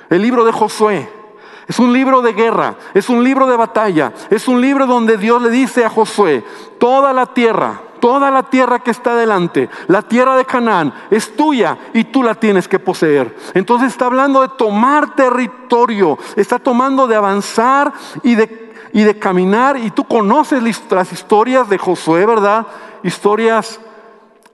El 0.09 0.21
libro 0.21 0.45
de 0.45 0.53
Josué. 0.53 1.20
Es 1.67 1.79
un 1.79 1.93
libro 1.93 2.21
de 2.21 2.33
guerra, 2.33 2.75
es 2.93 3.09
un 3.09 3.23
libro 3.23 3.47
de 3.47 3.55
batalla, 3.55 4.13
es 4.29 4.47
un 4.47 4.59
libro 4.61 4.87
donde 4.87 5.17
Dios 5.17 5.41
le 5.41 5.49
dice 5.49 5.85
a 5.85 5.89
Josué, 5.89 6.43
toda 6.79 7.13
la 7.13 7.27
tierra, 7.27 7.81
toda 8.01 8.31
la 8.31 8.43
tierra 8.43 8.79
que 8.79 8.91
está 8.91 9.15
delante, 9.15 9.69
la 9.87 10.01
tierra 10.01 10.35
de 10.35 10.43
Canaán, 10.43 10.93
es 11.09 11.35
tuya 11.35 11.77
y 11.93 12.05
tú 12.05 12.23
la 12.23 12.35
tienes 12.35 12.67
que 12.67 12.79
poseer. 12.79 13.37
Entonces 13.53 13.89
está 13.89 14.07
hablando 14.07 14.41
de 14.41 14.49
tomar 14.49 15.15
territorio, 15.15 16.17
está 16.35 16.59
tomando 16.59 17.07
de 17.07 17.15
avanzar 17.15 17.93
y 18.23 18.35
de, 18.35 18.73
y 18.91 19.03
de 19.03 19.17
caminar. 19.17 19.77
Y 19.77 19.91
tú 19.91 20.03
conoces 20.03 20.61
las 20.89 21.13
historias 21.13 21.69
de 21.69 21.77
Josué, 21.77 22.25
¿verdad? 22.25 22.67
Historias 23.03 23.79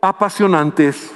apasionantes, 0.02 1.12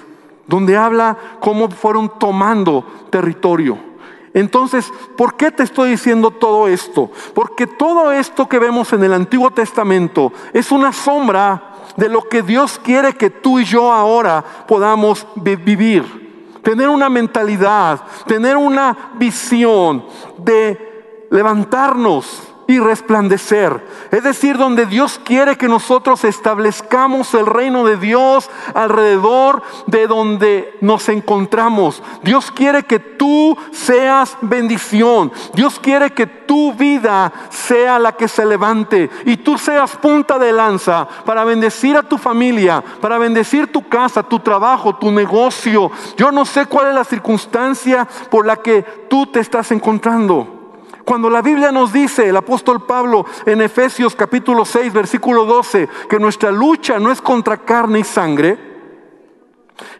donde 0.48 0.78
habla 0.78 1.18
cómo 1.42 1.70
fueron 1.70 2.18
tomando 2.18 2.86
territorio. 3.10 3.91
Entonces, 4.34 4.92
¿por 5.18 5.36
qué 5.36 5.52
te 5.52 5.64
estoy 5.64 5.92
diciendo 5.92 6.32
todo 6.32 6.68
esto? 6.68 7.12
Porque 7.34 7.68
todo 7.68 8.12
esto 8.12 8.48
que 8.48 8.60
vemos 8.60 8.94
en 8.94 9.04
el 9.04 9.14
Antiguo 9.14 9.52
Testamento 9.52 10.32
es 10.54 10.72
una 10.72 10.94
sombra 10.94 11.72
de 11.98 12.08
lo 12.08 12.22
que 12.22 12.42
Dios 12.42 12.80
quiere 12.82 13.14
que 13.14 13.30
tú 13.30 13.60
y 13.60 13.66
yo 13.66 13.92
ahora 13.92 14.44
podamos 14.68 15.28
vivir. 15.36 16.22
Tener 16.64 16.90
una 16.90 17.10
mentalidad, 17.10 18.02
tener 18.28 18.56
una 18.56 19.12
visión 19.16 20.06
de 20.38 21.28
levantarnos 21.30 22.51
y 22.72 22.80
resplandecer. 22.80 23.86
Es 24.12 24.24
decir, 24.24 24.58
donde 24.58 24.86
Dios 24.86 25.20
quiere 25.22 25.58
que 25.58 25.68
nosotros 25.68 26.24
establezcamos 26.24 27.34
el 27.34 27.46
reino 27.46 27.84
de 27.84 27.98
Dios 27.98 28.50
alrededor 28.74 29.62
de 29.88 30.08
donde 30.08 30.78
nos 30.80 31.10
encontramos. 31.10 32.02
Dios 32.24 32.50
quiere 32.50 32.84
que 32.84 33.00
tú 33.00 33.58
seas 33.74 34.38
bendición. 34.40 35.34
Dios 35.54 35.80
quiere 35.80 36.12
que 36.12 36.28
tu 36.28 36.74
vida 36.74 37.34
sea 37.50 38.00
la 38.00 38.14
que 38.14 38.30
se 38.30 38.46
levante 38.46 39.10
y 39.26 39.36
tú 39.36 39.58
seas 39.58 39.98
punta 39.98 40.40
de 40.40 40.54
lanza 40.54 41.06
para 41.26 41.44
bendecir 41.44 41.98
a 41.98 42.04
tu 42.04 42.18
familia, 42.18 42.82
para 43.02 43.18
bendecir 43.18 43.70
tu 43.70 43.90
casa, 43.90 44.24
tu 44.24 44.40
trabajo, 44.40 44.96
tu 44.96 45.12
negocio. 45.12 45.92
Yo 46.16 46.32
no 46.32 46.46
sé 46.46 46.68
cuál 46.68 46.88
es 46.88 46.96
la 46.96 47.04
circunstancia 47.04 48.08
por 48.30 48.46
la 48.46 48.56
que 48.56 48.84
tú 49.10 49.26
te 49.26 49.42
estás 49.42 49.74
encontrando. 49.74 50.61
Cuando 51.06 51.30
la 51.30 51.42
Biblia 51.42 51.72
nos 51.72 51.92
dice, 51.92 52.30
el 52.30 52.38
apóstol 52.38 52.86
Pablo 52.86 53.26
en 53.46 53.62
Efesios 53.62 54.16
capítulo 54.16 54.66
6, 54.66 54.94
versículo 54.94 55.46
12, 55.46 55.90
que 56.10 56.20
nuestra 56.20 56.52
lucha 56.52 57.00
no 57.00 57.12
es 57.12 57.22
contra 57.22 57.58
carne 57.58 58.00
y 58.00 58.04
sangre, 58.04 58.72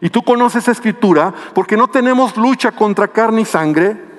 y 0.00 0.10
tú 0.10 0.22
conoces 0.22 0.62
esa 0.62 0.72
escritura, 0.72 1.32
porque 1.54 1.76
no 1.76 1.88
tenemos 1.88 2.36
lucha 2.36 2.72
contra 2.72 3.08
carne 3.08 3.42
y 3.42 3.44
sangre, 3.44 4.11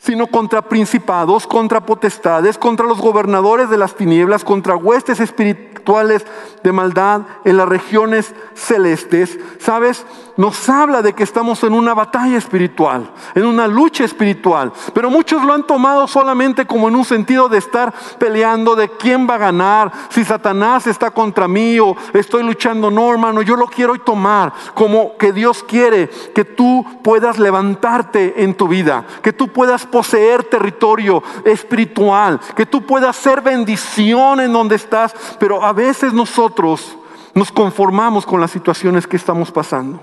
sino 0.00 0.26
contra 0.28 0.62
principados, 0.62 1.46
contra 1.46 1.84
potestades, 1.84 2.56
contra 2.56 2.86
los 2.86 3.00
gobernadores 3.00 3.68
de 3.68 3.76
las 3.76 3.94
tinieblas, 3.94 4.44
contra 4.44 4.74
huestes 4.74 5.20
espirituales 5.20 6.24
de 6.62 6.72
maldad 6.72 7.22
en 7.44 7.58
las 7.58 7.68
regiones 7.68 8.34
celestes. 8.54 9.38
¿Sabes? 9.58 10.06
Nos 10.36 10.70
habla 10.70 11.02
de 11.02 11.12
que 11.12 11.22
estamos 11.22 11.62
en 11.64 11.74
una 11.74 11.92
batalla 11.92 12.38
espiritual, 12.38 13.10
en 13.34 13.44
una 13.44 13.66
lucha 13.66 14.04
espiritual, 14.04 14.72
pero 14.94 15.10
muchos 15.10 15.44
lo 15.44 15.52
han 15.52 15.66
tomado 15.66 16.06
solamente 16.06 16.66
como 16.66 16.88
en 16.88 16.96
un 16.96 17.04
sentido 17.04 17.50
de 17.50 17.58
estar 17.58 17.92
peleando 18.18 18.74
de 18.74 18.88
quién 18.88 19.28
va 19.28 19.34
a 19.34 19.38
ganar, 19.38 19.92
si 20.08 20.24
Satanás 20.24 20.86
está 20.86 21.10
contra 21.10 21.46
mí 21.46 21.78
o 21.78 21.94
estoy 22.14 22.42
luchando, 22.42 22.90
no 22.90 23.10
hermano, 23.10 23.42
yo 23.42 23.54
lo 23.54 23.66
quiero 23.66 23.98
tomar 24.00 24.54
como 24.72 25.18
que 25.18 25.32
Dios 25.32 25.62
quiere 25.62 26.08
que 26.34 26.46
tú 26.46 26.86
puedas 27.02 27.38
levantarte 27.38 28.42
en 28.42 28.54
tu 28.54 28.66
vida, 28.66 29.04
que 29.22 29.34
tú 29.34 29.48
puedas 29.48 29.89
poseer 29.90 30.44
territorio 30.44 31.22
espiritual, 31.44 32.40
que 32.56 32.66
tú 32.66 32.86
puedas 32.86 33.16
ser 33.16 33.40
bendición 33.40 34.40
en 34.40 34.52
donde 34.52 34.76
estás, 34.76 35.14
pero 35.38 35.62
a 35.62 35.72
veces 35.72 36.12
nosotros 36.12 36.96
nos 37.34 37.52
conformamos 37.52 38.26
con 38.26 38.40
las 38.40 38.50
situaciones 38.50 39.06
que 39.06 39.16
estamos 39.16 39.50
pasando. 39.50 40.00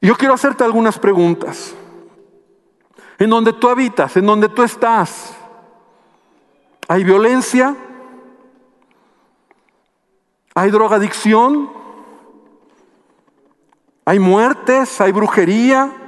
Yo 0.00 0.14
quiero 0.16 0.34
hacerte 0.34 0.64
algunas 0.64 0.98
preguntas. 0.98 1.74
En 3.18 3.30
donde 3.30 3.52
tú 3.52 3.68
habitas, 3.68 4.16
en 4.16 4.26
donde 4.26 4.48
tú 4.48 4.62
estás, 4.62 5.34
¿hay 6.88 7.04
violencia? 7.04 7.76
¿Hay 10.54 10.70
drogadicción? 10.70 11.70
¿Hay 14.04 14.18
muertes? 14.18 15.00
¿Hay 15.00 15.12
brujería? 15.12 16.03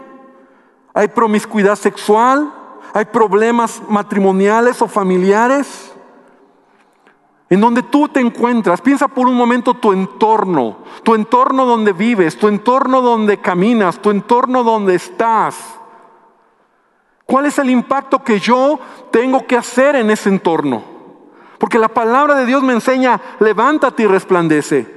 Hay 0.97 1.09
promiscuidad 1.09 1.77
sexual, 1.77 2.51
hay 2.95 3.05
problemas 3.05 3.83
matrimoniales 3.87 4.81
o 4.81 4.89
familiares. 4.89 5.93
En 7.51 7.61
donde 7.61 7.83
tú 7.83 8.09
te 8.09 8.19
encuentras, 8.19 8.81
piensa 8.81 9.07
por 9.07 9.29
un 9.29 9.37
momento 9.37 9.75
tu 9.75 9.93
entorno, 9.93 10.79
tu 11.03 11.15
entorno 11.15 11.67
donde 11.67 11.93
vives, 11.93 12.39
tu 12.39 12.49
entorno 12.49 13.03
donde 13.03 13.37
caminas, 13.37 14.01
tu 14.01 14.11
entorno 14.11 14.65
donde 14.65 14.95
estás. 14.95 15.79
¿Cuál 17.27 17.45
es 17.45 17.59
el 17.59 17.69
impacto 17.69 18.25
que 18.25 18.41
yo 18.41 18.81
tengo 19.11 19.47
que 19.47 19.59
hacer 19.59 19.97
en 19.97 20.11
ese 20.11 20.31
entorno? 20.31 20.83
Porque 21.59 21.79
la 21.79 21.89
palabra 21.89 22.37
de 22.37 22.47
Dios 22.47 22.63
me 22.63 22.73
enseña, 22.73 23.21
levántate 23.39 24.05
y 24.05 24.07
resplandece. 24.07 24.96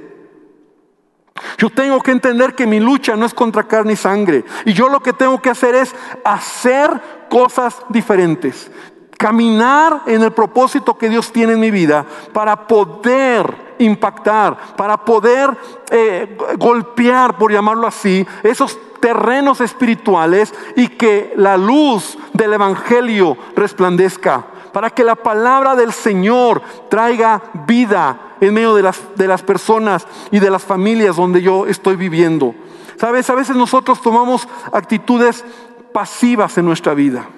Yo 1.58 1.70
tengo 1.70 2.00
que 2.00 2.10
entender 2.10 2.54
que 2.54 2.66
mi 2.66 2.80
lucha 2.80 3.16
no 3.16 3.26
es 3.26 3.34
contra 3.34 3.64
carne 3.64 3.92
y 3.92 3.96
sangre. 3.96 4.44
Y 4.64 4.72
yo 4.72 4.88
lo 4.88 5.00
que 5.00 5.12
tengo 5.12 5.40
que 5.40 5.50
hacer 5.50 5.74
es 5.74 5.94
hacer 6.24 7.00
cosas 7.28 7.76
diferentes. 7.88 8.70
Caminar 9.18 10.02
en 10.06 10.22
el 10.22 10.32
propósito 10.32 10.96
que 10.96 11.08
Dios 11.08 11.32
tiene 11.32 11.52
en 11.54 11.60
mi 11.60 11.70
vida 11.70 12.06
para 12.32 12.66
poder 12.66 13.74
impactar, 13.78 14.56
para 14.76 15.04
poder 15.04 15.56
eh, 15.90 16.36
golpear, 16.58 17.36
por 17.36 17.52
llamarlo 17.52 17.86
así, 17.86 18.26
esos 18.42 18.78
terrenos 19.00 19.60
espirituales 19.60 20.54
y 20.76 20.88
que 20.88 21.32
la 21.36 21.56
luz 21.56 22.18
del 22.32 22.52
Evangelio 22.52 23.36
resplandezca 23.56 24.44
para 24.72 24.90
que 24.90 25.04
la 25.04 25.16
palabra 25.16 25.76
del 25.76 25.92
Señor 25.92 26.62
traiga 26.88 27.42
vida 27.66 28.36
en 28.40 28.54
medio 28.54 28.74
de 28.74 28.82
las, 28.82 29.00
de 29.16 29.26
las 29.26 29.42
personas 29.42 30.06
y 30.30 30.38
de 30.38 30.50
las 30.50 30.62
familias 30.62 31.16
donde 31.16 31.42
yo 31.42 31.66
estoy 31.66 31.96
viviendo. 31.96 32.54
Sabes, 32.96 33.30
a 33.30 33.34
veces 33.34 33.56
nosotros 33.56 34.00
tomamos 34.00 34.46
actitudes 34.72 35.44
pasivas 35.92 36.56
en 36.58 36.66
nuestra 36.66 36.94
vida. 36.94 37.28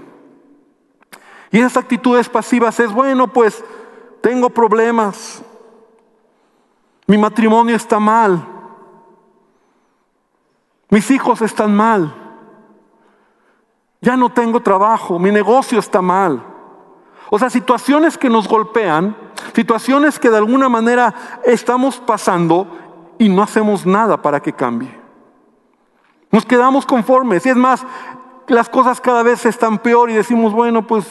Y 1.50 1.58
esas 1.58 1.76
actitudes 1.76 2.28
pasivas 2.28 2.80
es, 2.80 2.92
bueno, 2.92 3.28
pues 3.28 3.62
tengo 4.20 4.50
problemas, 4.50 5.42
mi 7.06 7.18
matrimonio 7.18 7.76
está 7.76 7.98
mal, 7.98 8.46
mis 10.88 11.10
hijos 11.10 11.42
están 11.42 11.74
mal, 11.74 12.14
ya 14.00 14.16
no 14.16 14.32
tengo 14.32 14.60
trabajo, 14.60 15.18
mi 15.18 15.30
negocio 15.30 15.78
está 15.78 16.02
mal. 16.02 16.51
O 17.34 17.38
sea, 17.38 17.48
situaciones 17.48 18.18
que 18.18 18.28
nos 18.28 18.46
golpean, 18.46 19.16
situaciones 19.54 20.18
que 20.18 20.28
de 20.28 20.36
alguna 20.36 20.68
manera 20.68 21.40
estamos 21.46 21.96
pasando 21.96 22.66
y 23.18 23.30
no 23.30 23.42
hacemos 23.42 23.86
nada 23.86 24.20
para 24.20 24.40
que 24.40 24.52
cambie. 24.52 24.94
Nos 26.30 26.44
quedamos 26.44 26.84
conformes. 26.84 27.46
Y 27.46 27.48
es 27.48 27.56
más, 27.56 27.86
las 28.48 28.68
cosas 28.68 29.00
cada 29.00 29.22
vez 29.22 29.46
están 29.46 29.78
peor 29.78 30.10
y 30.10 30.12
decimos, 30.12 30.52
bueno, 30.52 30.86
pues... 30.86 31.06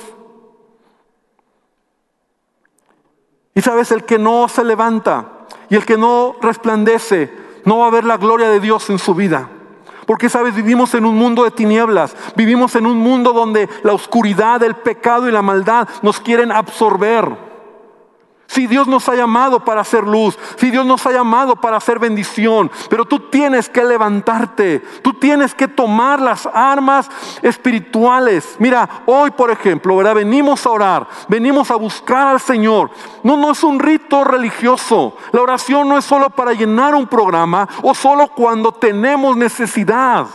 Y 3.55 3.61
sabes, 3.61 3.91
el 3.91 4.03
que 4.05 4.19
no 4.19 4.47
se 4.47 4.63
levanta 4.63 5.47
y 5.71 5.75
el 5.75 5.87
que 5.87 5.97
no 5.97 6.35
resplandece, 6.39 7.35
no 7.65 7.79
va 7.79 7.87
a 7.87 7.91
ver 7.91 8.03
la 8.03 8.17
gloria 8.17 8.49
de 8.49 8.59
Dios 8.59 8.91
en 8.91 8.99
su 8.99 9.15
vida. 9.15 9.49
Porque 10.11 10.27
sabes, 10.27 10.53
vivimos 10.53 10.93
en 10.93 11.05
un 11.05 11.15
mundo 11.15 11.45
de 11.45 11.51
tinieblas, 11.51 12.17
vivimos 12.35 12.75
en 12.75 12.85
un 12.85 12.97
mundo 12.97 13.31
donde 13.31 13.69
la 13.81 13.93
oscuridad, 13.93 14.61
el 14.61 14.75
pecado 14.75 15.29
y 15.29 15.31
la 15.31 15.41
maldad 15.41 15.87
nos 16.01 16.19
quieren 16.19 16.51
absorber. 16.51 17.50
Si 18.51 18.67
Dios 18.67 18.85
nos 18.85 19.07
ha 19.07 19.15
llamado 19.15 19.63
para 19.63 19.79
hacer 19.79 20.03
luz, 20.03 20.37
si 20.57 20.71
Dios 20.71 20.85
nos 20.85 21.05
ha 21.05 21.13
llamado 21.13 21.55
para 21.55 21.77
hacer 21.77 21.99
bendición, 21.99 22.69
pero 22.89 23.05
tú 23.05 23.17
tienes 23.29 23.69
que 23.69 23.81
levantarte, 23.81 24.81
tú 25.01 25.13
tienes 25.13 25.55
que 25.55 25.69
tomar 25.69 26.19
las 26.19 26.45
armas 26.47 27.09
espirituales. 27.41 28.57
Mira, 28.59 29.03
hoy 29.05 29.31
por 29.31 29.51
ejemplo, 29.51 29.95
¿verdad? 29.95 30.15
venimos 30.15 30.65
a 30.65 30.69
orar, 30.69 31.07
venimos 31.29 31.71
a 31.71 31.77
buscar 31.77 32.27
al 32.27 32.41
Señor. 32.41 32.91
No, 33.23 33.37
no 33.37 33.51
es 33.51 33.63
un 33.63 33.79
rito 33.79 34.25
religioso. 34.25 35.15
La 35.31 35.39
oración 35.39 35.87
no 35.87 35.97
es 35.97 36.03
solo 36.03 36.29
para 36.29 36.51
llenar 36.51 36.93
un 36.93 37.07
programa 37.07 37.69
o 37.81 37.95
solo 37.95 38.27
cuando 38.27 38.73
tenemos 38.73 39.37
necesidad. 39.37 40.27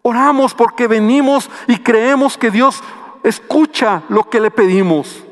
Oramos 0.00 0.54
porque 0.54 0.86
venimos 0.86 1.50
y 1.66 1.78
creemos 1.78 2.38
que 2.38 2.52
Dios 2.52 2.84
escucha 3.24 4.02
lo 4.08 4.30
que 4.30 4.38
le 4.38 4.52
pedimos. 4.52 5.23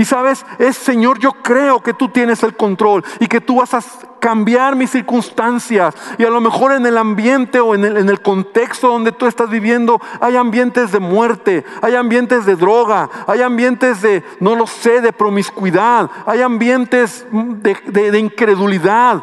Y 0.00 0.06
sabes, 0.06 0.46
es 0.58 0.78
Señor, 0.78 1.18
yo 1.18 1.30
creo 1.30 1.82
que 1.82 1.92
tú 1.92 2.08
tienes 2.08 2.42
el 2.42 2.56
control 2.56 3.04
y 3.18 3.26
que 3.26 3.38
tú 3.38 3.56
vas 3.56 3.74
a 3.74 3.82
cambiar 4.18 4.74
mis 4.74 4.88
circunstancias. 4.88 5.94
Y 6.16 6.24
a 6.24 6.30
lo 6.30 6.40
mejor 6.40 6.72
en 6.72 6.86
el 6.86 6.96
ambiente 6.96 7.60
o 7.60 7.74
en 7.74 7.84
el, 7.84 7.98
en 7.98 8.08
el 8.08 8.22
contexto 8.22 8.88
donde 8.88 9.12
tú 9.12 9.26
estás 9.26 9.50
viviendo 9.50 10.00
hay 10.18 10.36
ambientes 10.36 10.90
de 10.90 11.00
muerte, 11.00 11.66
hay 11.82 11.96
ambientes 11.96 12.46
de 12.46 12.56
droga, 12.56 13.10
hay 13.26 13.42
ambientes 13.42 14.00
de, 14.00 14.24
no 14.40 14.54
lo 14.54 14.66
sé, 14.66 15.02
de 15.02 15.12
promiscuidad, 15.12 16.10
hay 16.24 16.40
ambientes 16.40 17.26
de, 17.30 18.10
de 18.10 18.18
incredulidad. 18.18 19.22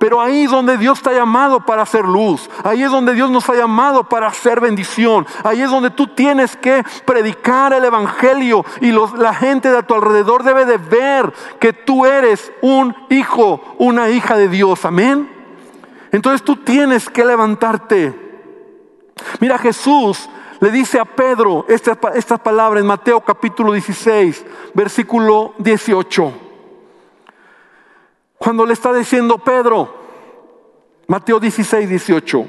Pero 0.00 0.22
ahí 0.22 0.44
es 0.44 0.50
donde 0.50 0.78
Dios 0.78 1.02
te 1.02 1.12
llamado 1.12 1.60
para 1.60 1.82
hacer 1.82 2.06
luz. 2.06 2.48
Ahí 2.64 2.82
es 2.82 2.90
donde 2.90 3.12
Dios 3.12 3.30
nos 3.30 3.46
ha 3.50 3.54
llamado 3.54 4.08
para 4.08 4.28
hacer 4.28 4.58
bendición. 4.58 5.26
Ahí 5.44 5.60
es 5.60 5.68
donde 5.68 5.90
tú 5.90 6.06
tienes 6.06 6.56
que 6.56 6.82
predicar 7.04 7.74
el 7.74 7.84
Evangelio 7.84 8.64
y 8.80 8.92
la 8.92 9.34
gente 9.34 9.70
de 9.70 9.82
tu 9.82 9.92
alrededor 9.92 10.42
debe 10.42 10.64
de 10.64 10.78
ver 10.78 11.30
que 11.58 11.74
tú 11.74 12.06
eres 12.06 12.50
un 12.62 12.96
hijo, 13.10 13.60
una 13.76 14.08
hija 14.08 14.38
de 14.38 14.48
Dios. 14.48 14.86
Amén. 14.86 15.30
Entonces 16.12 16.42
tú 16.42 16.56
tienes 16.56 17.10
que 17.10 17.22
levantarte. 17.22 18.18
Mira, 19.38 19.58
Jesús 19.58 20.30
le 20.60 20.70
dice 20.70 20.98
a 20.98 21.04
Pedro 21.04 21.66
estas 21.68 21.98
esta 22.14 22.38
palabras 22.38 22.80
en 22.80 22.86
Mateo 22.86 23.20
capítulo 23.20 23.74
16, 23.74 24.46
versículo 24.72 25.52
18. 25.58 26.49
Cuando 28.42 28.64
le 28.64 28.72
está 28.72 28.94
diciendo 28.94 29.36
Pedro, 29.36 29.94
Mateo 31.06 31.38
16, 31.38 31.86
18, 31.86 32.46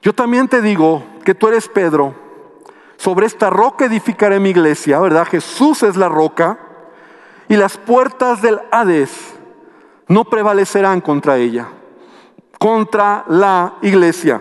yo 0.00 0.14
también 0.14 0.46
te 0.46 0.62
digo 0.62 1.02
que 1.24 1.34
tú 1.34 1.48
eres 1.48 1.66
Pedro, 1.66 2.14
sobre 2.98 3.26
esta 3.26 3.50
roca 3.50 3.86
edificaré 3.86 4.38
mi 4.38 4.50
iglesia, 4.50 5.00
¿verdad? 5.00 5.26
Jesús 5.26 5.82
es 5.82 5.96
la 5.96 6.08
roca 6.08 6.56
y 7.48 7.56
las 7.56 7.78
puertas 7.78 8.40
del 8.42 8.60
Hades 8.70 9.34
no 10.06 10.26
prevalecerán 10.26 11.00
contra 11.00 11.38
ella, 11.38 11.68
contra 12.60 13.24
la 13.26 13.74
iglesia. 13.82 14.40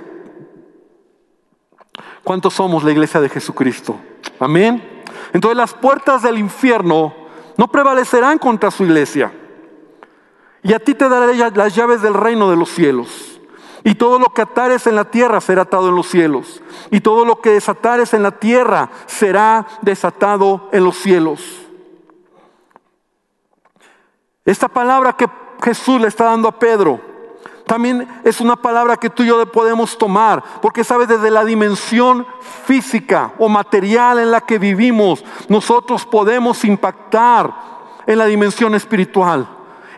¿Cuántos 2.23 2.53
somos 2.53 2.83
la 2.83 2.91
iglesia 2.91 3.19
de 3.19 3.29
Jesucristo? 3.29 3.99
Amén. 4.39 5.03
Entonces 5.33 5.57
las 5.57 5.73
puertas 5.73 6.21
del 6.21 6.37
infierno 6.37 7.24
no 7.57 7.67
prevalecerán 7.67 8.37
contra 8.37 8.71
su 8.71 8.83
iglesia. 8.83 9.33
Y 10.63 10.73
a 10.73 10.79
ti 10.79 10.95
te 10.95 11.07
daré 11.07 11.35
las 11.35 11.75
llaves 11.75 12.01
del 12.01 12.13
reino 12.13 12.49
de 12.49 12.57
los 12.57 12.69
cielos. 12.69 13.39
Y 13.83 13.95
todo 13.95 14.17
lo 14.17 14.27
que 14.33 14.41
atares 14.41 14.87
en 14.87 14.95
la 14.95 15.05
tierra 15.05 15.39
será 15.39 15.61
atado 15.61 15.89
en 15.89 15.95
los 15.95 16.07
cielos. 16.07 16.63
Y 16.89 17.01
todo 17.01 17.23
lo 17.23 17.39
que 17.39 17.51
desatares 17.51 18.15
en 18.15 18.23
la 18.23 18.31
tierra 18.31 18.89
será 19.05 19.67
desatado 19.83 20.69
en 20.71 20.83
los 20.83 20.97
cielos. 20.97 21.41
Esta 24.43 24.67
palabra 24.67 25.13
que 25.13 25.27
Jesús 25.63 26.01
le 26.01 26.07
está 26.07 26.25
dando 26.25 26.47
a 26.47 26.59
Pedro 26.59 27.14
también 27.65 28.08
es 28.23 28.39
una 28.41 28.56
palabra 28.56 28.97
que 28.97 29.10
tú 29.10 29.23
y 29.23 29.28
yo 29.28 29.51
podemos 29.51 29.97
tomar, 29.97 30.43
porque 30.62 30.84
sabes, 30.84 31.08
desde 31.08 31.32
la 31.32 31.43
dimensión 31.43 32.25
física 32.65 33.34
o 33.39 33.49
material 33.49 34.19
en 34.19 34.32
la 34.32 34.41
que 34.41 34.60
vivimos, 34.60 35.23
nosotros 35.49 36.06
podemos 36.06 36.63
impactar 36.63 37.54
en 38.06 38.17
la 38.17 38.25
dimensión 38.25 38.75
espiritual. 38.75 39.47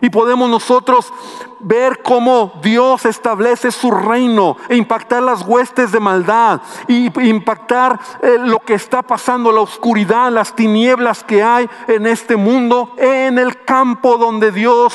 Y 0.00 0.10
podemos 0.10 0.48
nosotros 0.48 1.12
ver 1.60 2.02
cómo 2.02 2.52
Dios 2.62 3.04
establece 3.04 3.70
su 3.70 3.90
reino 3.90 4.56
e 4.68 4.76
impactar 4.76 5.22
las 5.22 5.42
huestes 5.42 5.90
de 5.92 6.00
maldad 6.00 6.60
y 6.86 7.06
impactar 7.28 7.98
eh, 8.22 8.36
lo 8.38 8.60
que 8.60 8.74
está 8.74 9.02
pasando, 9.02 9.50
la 9.50 9.60
oscuridad, 9.60 10.30
las 10.30 10.54
tinieblas 10.54 11.24
que 11.24 11.42
hay 11.42 11.68
en 11.88 12.06
este 12.06 12.36
mundo, 12.36 12.92
en 12.96 13.38
el 13.38 13.64
campo 13.64 14.16
donde 14.16 14.52
Dios 14.52 14.94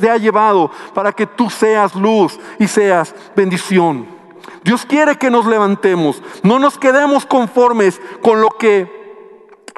te 0.00 0.10
ha 0.10 0.16
llevado 0.16 0.70
para 0.92 1.12
que 1.12 1.26
tú 1.26 1.48
seas 1.50 1.94
luz 1.94 2.38
y 2.58 2.66
seas 2.66 3.14
bendición. 3.36 4.14
Dios 4.62 4.86
quiere 4.86 5.16
que 5.16 5.30
nos 5.30 5.46
levantemos, 5.46 6.22
no 6.42 6.58
nos 6.58 6.78
quedemos 6.78 7.26
conformes 7.26 8.00
con 8.22 8.40
lo 8.40 8.48
que 8.48 8.93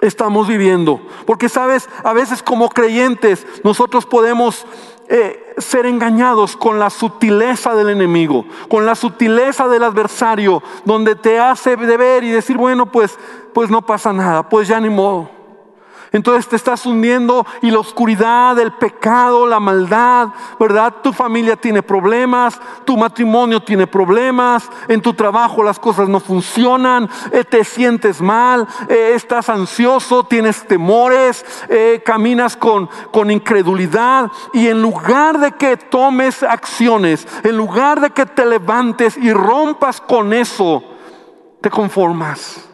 estamos 0.06 0.48
viviendo. 0.48 1.00
Porque 1.26 1.48
sabes, 1.48 1.88
a 2.04 2.12
veces 2.12 2.42
como 2.42 2.68
creyentes 2.68 3.46
nosotros 3.64 4.06
podemos 4.06 4.66
eh, 5.08 5.54
ser 5.58 5.86
engañados 5.86 6.56
con 6.56 6.78
la 6.78 6.90
sutileza 6.90 7.74
del 7.74 7.90
enemigo, 7.90 8.44
con 8.68 8.86
la 8.86 8.94
sutileza 8.94 9.68
del 9.68 9.84
adversario, 9.84 10.62
donde 10.84 11.14
te 11.14 11.38
hace 11.38 11.76
ver 11.76 12.24
y 12.24 12.30
decir, 12.30 12.56
bueno, 12.56 12.86
pues, 12.86 13.18
pues 13.52 13.70
no 13.70 13.82
pasa 13.82 14.12
nada, 14.12 14.48
pues 14.48 14.66
ya 14.68 14.80
ni 14.80 14.90
modo. 14.90 15.35
Entonces 16.12 16.48
te 16.48 16.56
estás 16.56 16.86
hundiendo 16.86 17.46
y 17.62 17.70
la 17.70 17.78
oscuridad, 17.78 18.58
el 18.58 18.72
pecado, 18.72 19.46
la 19.46 19.60
maldad, 19.60 20.28
¿verdad? 20.58 20.94
Tu 21.02 21.12
familia 21.12 21.56
tiene 21.56 21.82
problemas, 21.82 22.60
tu 22.84 22.96
matrimonio 22.96 23.60
tiene 23.60 23.86
problemas, 23.86 24.68
en 24.88 25.02
tu 25.02 25.14
trabajo 25.14 25.62
las 25.62 25.78
cosas 25.78 26.08
no 26.08 26.20
funcionan, 26.20 27.08
eh, 27.32 27.44
te 27.44 27.64
sientes 27.64 28.20
mal, 28.20 28.66
eh, 28.88 29.12
estás 29.14 29.48
ansioso, 29.48 30.24
tienes 30.24 30.66
temores, 30.66 31.44
eh, 31.68 32.02
caminas 32.04 32.56
con, 32.56 32.88
con 33.10 33.30
incredulidad 33.30 34.30
y 34.52 34.68
en 34.68 34.80
lugar 34.80 35.38
de 35.38 35.52
que 35.52 35.76
tomes 35.76 36.42
acciones, 36.42 37.26
en 37.42 37.56
lugar 37.56 38.00
de 38.00 38.10
que 38.10 38.26
te 38.26 38.46
levantes 38.46 39.16
y 39.16 39.32
rompas 39.32 40.00
con 40.00 40.32
eso, 40.32 40.82
te 41.60 41.70
conformas. 41.70 42.66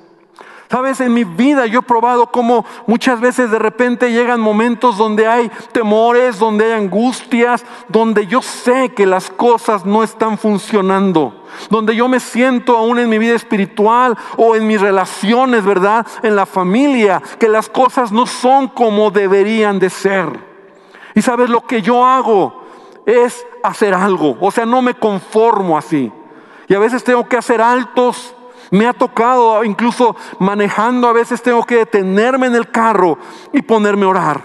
Sabes, 0.72 1.02
en 1.02 1.12
mi 1.12 1.24
vida 1.24 1.66
yo 1.66 1.80
he 1.80 1.82
probado 1.82 2.28
cómo 2.28 2.64
muchas 2.86 3.20
veces 3.20 3.50
de 3.50 3.58
repente 3.58 4.10
llegan 4.10 4.40
momentos 4.40 4.96
donde 4.96 5.26
hay 5.26 5.50
temores, 5.70 6.38
donde 6.38 6.64
hay 6.64 6.72
angustias, 6.72 7.62
donde 7.88 8.26
yo 8.26 8.40
sé 8.40 8.88
que 8.88 9.04
las 9.04 9.28
cosas 9.28 9.84
no 9.84 10.02
están 10.02 10.38
funcionando, 10.38 11.44
donde 11.68 11.94
yo 11.94 12.08
me 12.08 12.20
siento 12.20 12.74
aún 12.78 12.98
en 12.98 13.10
mi 13.10 13.18
vida 13.18 13.34
espiritual 13.34 14.16
o 14.38 14.56
en 14.56 14.66
mis 14.66 14.80
relaciones, 14.80 15.62
¿verdad? 15.62 16.06
En 16.22 16.36
la 16.36 16.46
familia, 16.46 17.22
que 17.38 17.50
las 17.50 17.68
cosas 17.68 18.10
no 18.10 18.24
son 18.24 18.68
como 18.68 19.10
deberían 19.10 19.78
de 19.78 19.90
ser. 19.90 20.40
Y 21.14 21.20
sabes, 21.20 21.50
lo 21.50 21.66
que 21.66 21.82
yo 21.82 22.02
hago 22.02 22.62
es 23.04 23.46
hacer 23.62 23.92
algo, 23.92 24.38
o 24.40 24.50
sea, 24.50 24.64
no 24.64 24.80
me 24.80 24.94
conformo 24.94 25.76
así. 25.76 26.10
Y 26.66 26.74
a 26.74 26.78
veces 26.78 27.04
tengo 27.04 27.28
que 27.28 27.36
hacer 27.36 27.60
altos 27.60 28.34
me 28.72 28.86
ha 28.86 28.94
tocado, 28.94 29.62
incluso 29.64 30.16
manejando, 30.38 31.06
a 31.06 31.12
veces 31.12 31.42
tengo 31.42 31.62
que 31.64 31.76
detenerme 31.76 32.46
en 32.46 32.54
el 32.54 32.70
carro 32.70 33.18
y 33.52 33.60
ponerme 33.60 34.06
a 34.06 34.08
orar. 34.08 34.40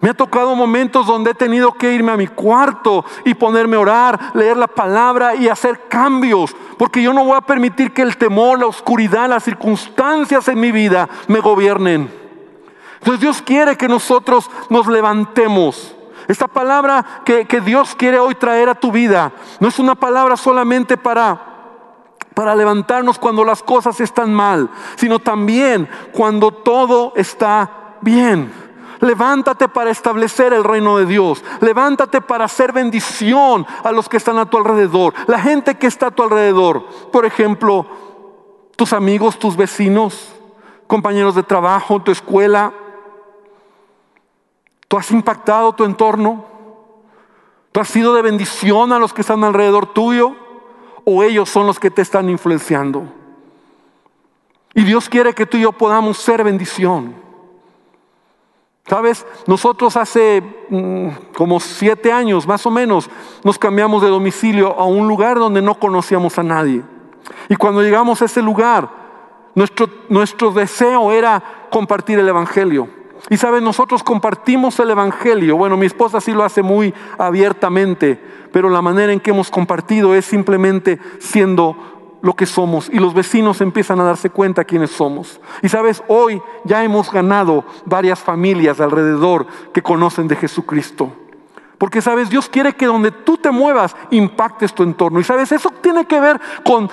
Me 0.00 0.10
ha 0.10 0.14
tocado 0.14 0.54
momentos 0.54 1.08
donde 1.08 1.32
he 1.32 1.34
tenido 1.34 1.72
que 1.72 1.92
irme 1.92 2.12
a 2.12 2.16
mi 2.16 2.28
cuarto 2.28 3.04
y 3.24 3.34
ponerme 3.34 3.74
a 3.74 3.80
orar, 3.80 4.30
leer 4.34 4.56
la 4.56 4.68
palabra 4.68 5.34
y 5.34 5.48
hacer 5.48 5.88
cambios, 5.88 6.54
porque 6.78 7.02
yo 7.02 7.12
no 7.12 7.24
voy 7.24 7.36
a 7.36 7.40
permitir 7.40 7.92
que 7.92 8.02
el 8.02 8.16
temor, 8.16 8.60
la 8.60 8.66
oscuridad, 8.66 9.28
las 9.28 9.42
circunstancias 9.42 10.46
en 10.46 10.60
mi 10.60 10.70
vida 10.70 11.08
me 11.26 11.40
gobiernen. 11.40 12.08
Entonces 13.00 13.20
Dios 13.20 13.42
quiere 13.42 13.76
que 13.76 13.88
nosotros 13.88 14.48
nos 14.70 14.86
levantemos. 14.86 15.96
Esta 16.28 16.46
palabra 16.46 17.22
que, 17.24 17.46
que 17.46 17.60
Dios 17.60 17.96
quiere 17.96 18.20
hoy 18.20 18.36
traer 18.36 18.68
a 18.68 18.76
tu 18.76 18.92
vida 18.92 19.32
no 19.58 19.66
es 19.66 19.80
una 19.80 19.96
palabra 19.96 20.36
solamente 20.36 20.96
para 20.96 21.47
para 22.38 22.54
levantarnos 22.54 23.18
cuando 23.18 23.42
las 23.42 23.64
cosas 23.64 23.98
están 23.98 24.32
mal, 24.32 24.70
sino 24.94 25.18
también 25.18 25.88
cuando 26.12 26.52
todo 26.52 27.12
está 27.16 27.96
bien. 28.00 28.52
Levántate 29.00 29.66
para 29.66 29.90
establecer 29.90 30.52
el 30.52 30.62
reino 30.62 30.98
de 30.98 31.06
Dios. 31.06 31.42
Levántate 31.60 32.20
para 32.20 32.44
hacer 32.44 32.70
bendición 32.70 33.66
a 33.82 33.90
los 33.90 34.08
que 34.08 34.18
están 34.18 34.38
a 34.38 34.48
tu 34.48 34.56
alrededor. 34.56 35.14
La 35.26 35.40
gente 35.40 35.78
que 35.78 35.88
está 35.88 36.06
a 36.06 36.10
tu 36.12 36.22
alrededor. 36.22 36.86
Por 37.10 37.26
ejemplo, 37.26 37.86
tus 38.76 38.92
amigos, 38.92 39.36
tus 39.40 39.56
vecinos, 39.56 40.32
compañeros 40.86 41.34
de 41.34 41.42
trabajo, 41.42 42.00
tu 42.00 42.12
escuela. 42.12 42.72
Tú 44.86 44.96
has 44.96 45.10
impactado 45.10 45.72
tu 45.72 45.82
entorno. 45.82 46.44
Tú 47.72 47.80
has 47.80 47.88
sido 47.88 48.14
de 48.14 48.22
bendición 48.22 48.92
a 48.92 49.00
los 49.00 49.12
que 49.12 49.22
están 49.22 49.42
alrededor 49.42 49.86
tuyo 49.86 50.46
o 51.04 51.22
ellos 51.22 51.48
son 51.48 51.66
los 51.66 51.78
que 51.78 51.90
te 51.90 52.02
están 52.02 52.28
influenciando. 52.28 53.04
Y 54.74 54.82
Dios 54.82 55.08
quiere 55.08 55.34
que 55.34 55.46
tú 55.46 55.56
y 55.56 55.62
yo 55.62 55.72
podamos 55.72 56.18
ser 56.18 56.44
bendición. 56.44 57.14
Sabes, 58.86 59.26
nosotros 59.46 59.96
hace 59.96 60.42
mm, 60.70 61.08
como 61.36 61.60
siete 61.60 62.10
años 62.10 62.46
más 62.46 62.64
o 62.64 62.70
menos 62.70 63.10
nos 63.44 63.58
cambiamos 63.58 64.02
de 64.02 64.08
domicilio 64.08 64.78
a 64.78 64.84
un 64.84 65.06
lugar 65.06 65.38
donde 65.38 65.60
no 65.60 65.78
conocíamos 65.78 66.38
a 66.38 66.42
nadie. 66.42 66.82
Y 67.50 67.56
cuando 67.56 67.82
llegamos 67.82 68.22
a 68.22 68.24
ese 68.24 68.40
lugar, 68.40 68.88
nuestro, 69.54 69.88
nuestro 70.08 70.52
deseo 70.52 71.12
era 71.12 71.68
compartir 71.70 72.18
el 72.18 72.28
Evangelio. 72.28 72.88
Y 73.30 73.36
saben, 73.36 73.64
nosotros 73.64 74.02
compartimos 74.02 74.78
el 74.80 74.90
Evangelio. 74.90 75.56
Bueno, 75.56 75.76
mi 75.76 75.86
esposa 75.86 76.20
sí 76.20 76.32
lo 76.32 76.44
hace 76.44 76.62
muy 76.62 76.94
abiertamente, 77.18 78.20
pero 78.52 78.70
la 78.70 78.82
manera 78.82 79.12
en 79.12 79.20
que 79.20 79.30
hemos 79.30 79.50
compartido 79.50 80.14
es 80.14 80.24
simplemente 80.24 80.98
siendo 81.18 81.76
lo 82.20 82.34
que 82.34 82.46
somos 82.46 82.88
y 82.88 82.98
los 82.98 83.14
vecinos 83.14 83.60
empiezan 83.60 84.00
a 84.00 84.04
darse 84.04 84.30
cuenta 84.30 84.64
quiénes 84.64 84.90
somos. 84.90 85.40
Y 85.62 85.68
sabes, 85.68 86.02
hoy 86.08 86.42
ya 86.64 86.82
hemos 86.82 87.12
ganado 87.12 87.64
varias 87.84 88.18
familias 88.18 88.80
alrededor 88.80 89.46
que 89.72 89.82
conocen 89.82 90.28
de 90.28 90.36
Jesucristo. 90.36 91.12
Porque 91.78 92.02
sabes, 92.02 92.28
Dios 92.28 92.48
quiere 92.48 92.74
que 92.74 92.86
donde 92.86 93.12
tú 93.12 93.36
te 93.36 93.52
muevas 93.52 93.94
impactes 94.10 94.74
tu 94.74 94.82
entorno. 94.82 95.20
Y 95.20 95.24
sabes, 95.24 95.52
eso 95.52 95.70
tiene 95.80 96.06
que 96.06 96.18
ver 96.18 96.40
con 96.64 96.90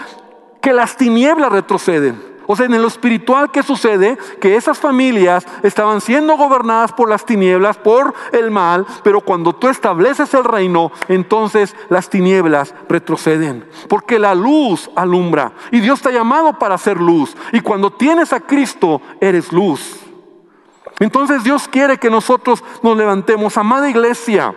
que 0.61 0.73
las 0.73 0.95
tinieblas 0.95 1.51
retroceden. 1.51 2.34
O 2.47 2.55
sea, 2.55 2.65
en 2.65 2.81
lo 2.81 2.87
espiritual, 2.87 3.51
¿qué 3.51 3.63
sucede? 3.63 4.17
Que 4.39 4.55
esas 4.55 4.77
familias 4.77 5.45
estaban 5.63 6.01
siendo 6.01 6.37
gobernadas 6.37 6.91
por 6.91 7.09
las 7.09 7.25
tinieblas, 7.25 7.77
por 7.77 8.13
el 8.31 8.51
mal, 8.51 8.85
pero 9.03 9.21
cuando 9.21 9.53
tú 9.53 9.67
estableces 9.67 10.33
el 10.33 10.43
reino, 10.43 10.91
entonces 11.07 11.75
las 11.89 12.09
tinieblas 12.09 12.73
retroceden. 12.89 13.65
Porque 13.87 14.19
la 14.19 14.35
luz 14.35 14.89
alumbra 14.95 15.53
y 15.71 15.79
Dios 15.79 16.01
te 16.01 16.09
ha 16.09 16.13
llamado 16.13 16.59
para 16.59 16.77
ser 16.77 16.99
luz. 16.99 17.35
Y 17.51 17.61
cuando 17.61 17.91
tienes 17.91 18.33
a 18.33 18.39
Cristo, 18.39 19.01
eres 19.19 19.51
luz. 19.51 19.99
Entonces 20.99 21.43
Dios 21.43 21.67
quiere 21.67 21.97
que 21.97 22.09
nosotros 22.09 22.63
nos 22.81 22.95
levantemos. 22.95 23.57
Amada 23.57 23.89
iglesia, 23.89 24.55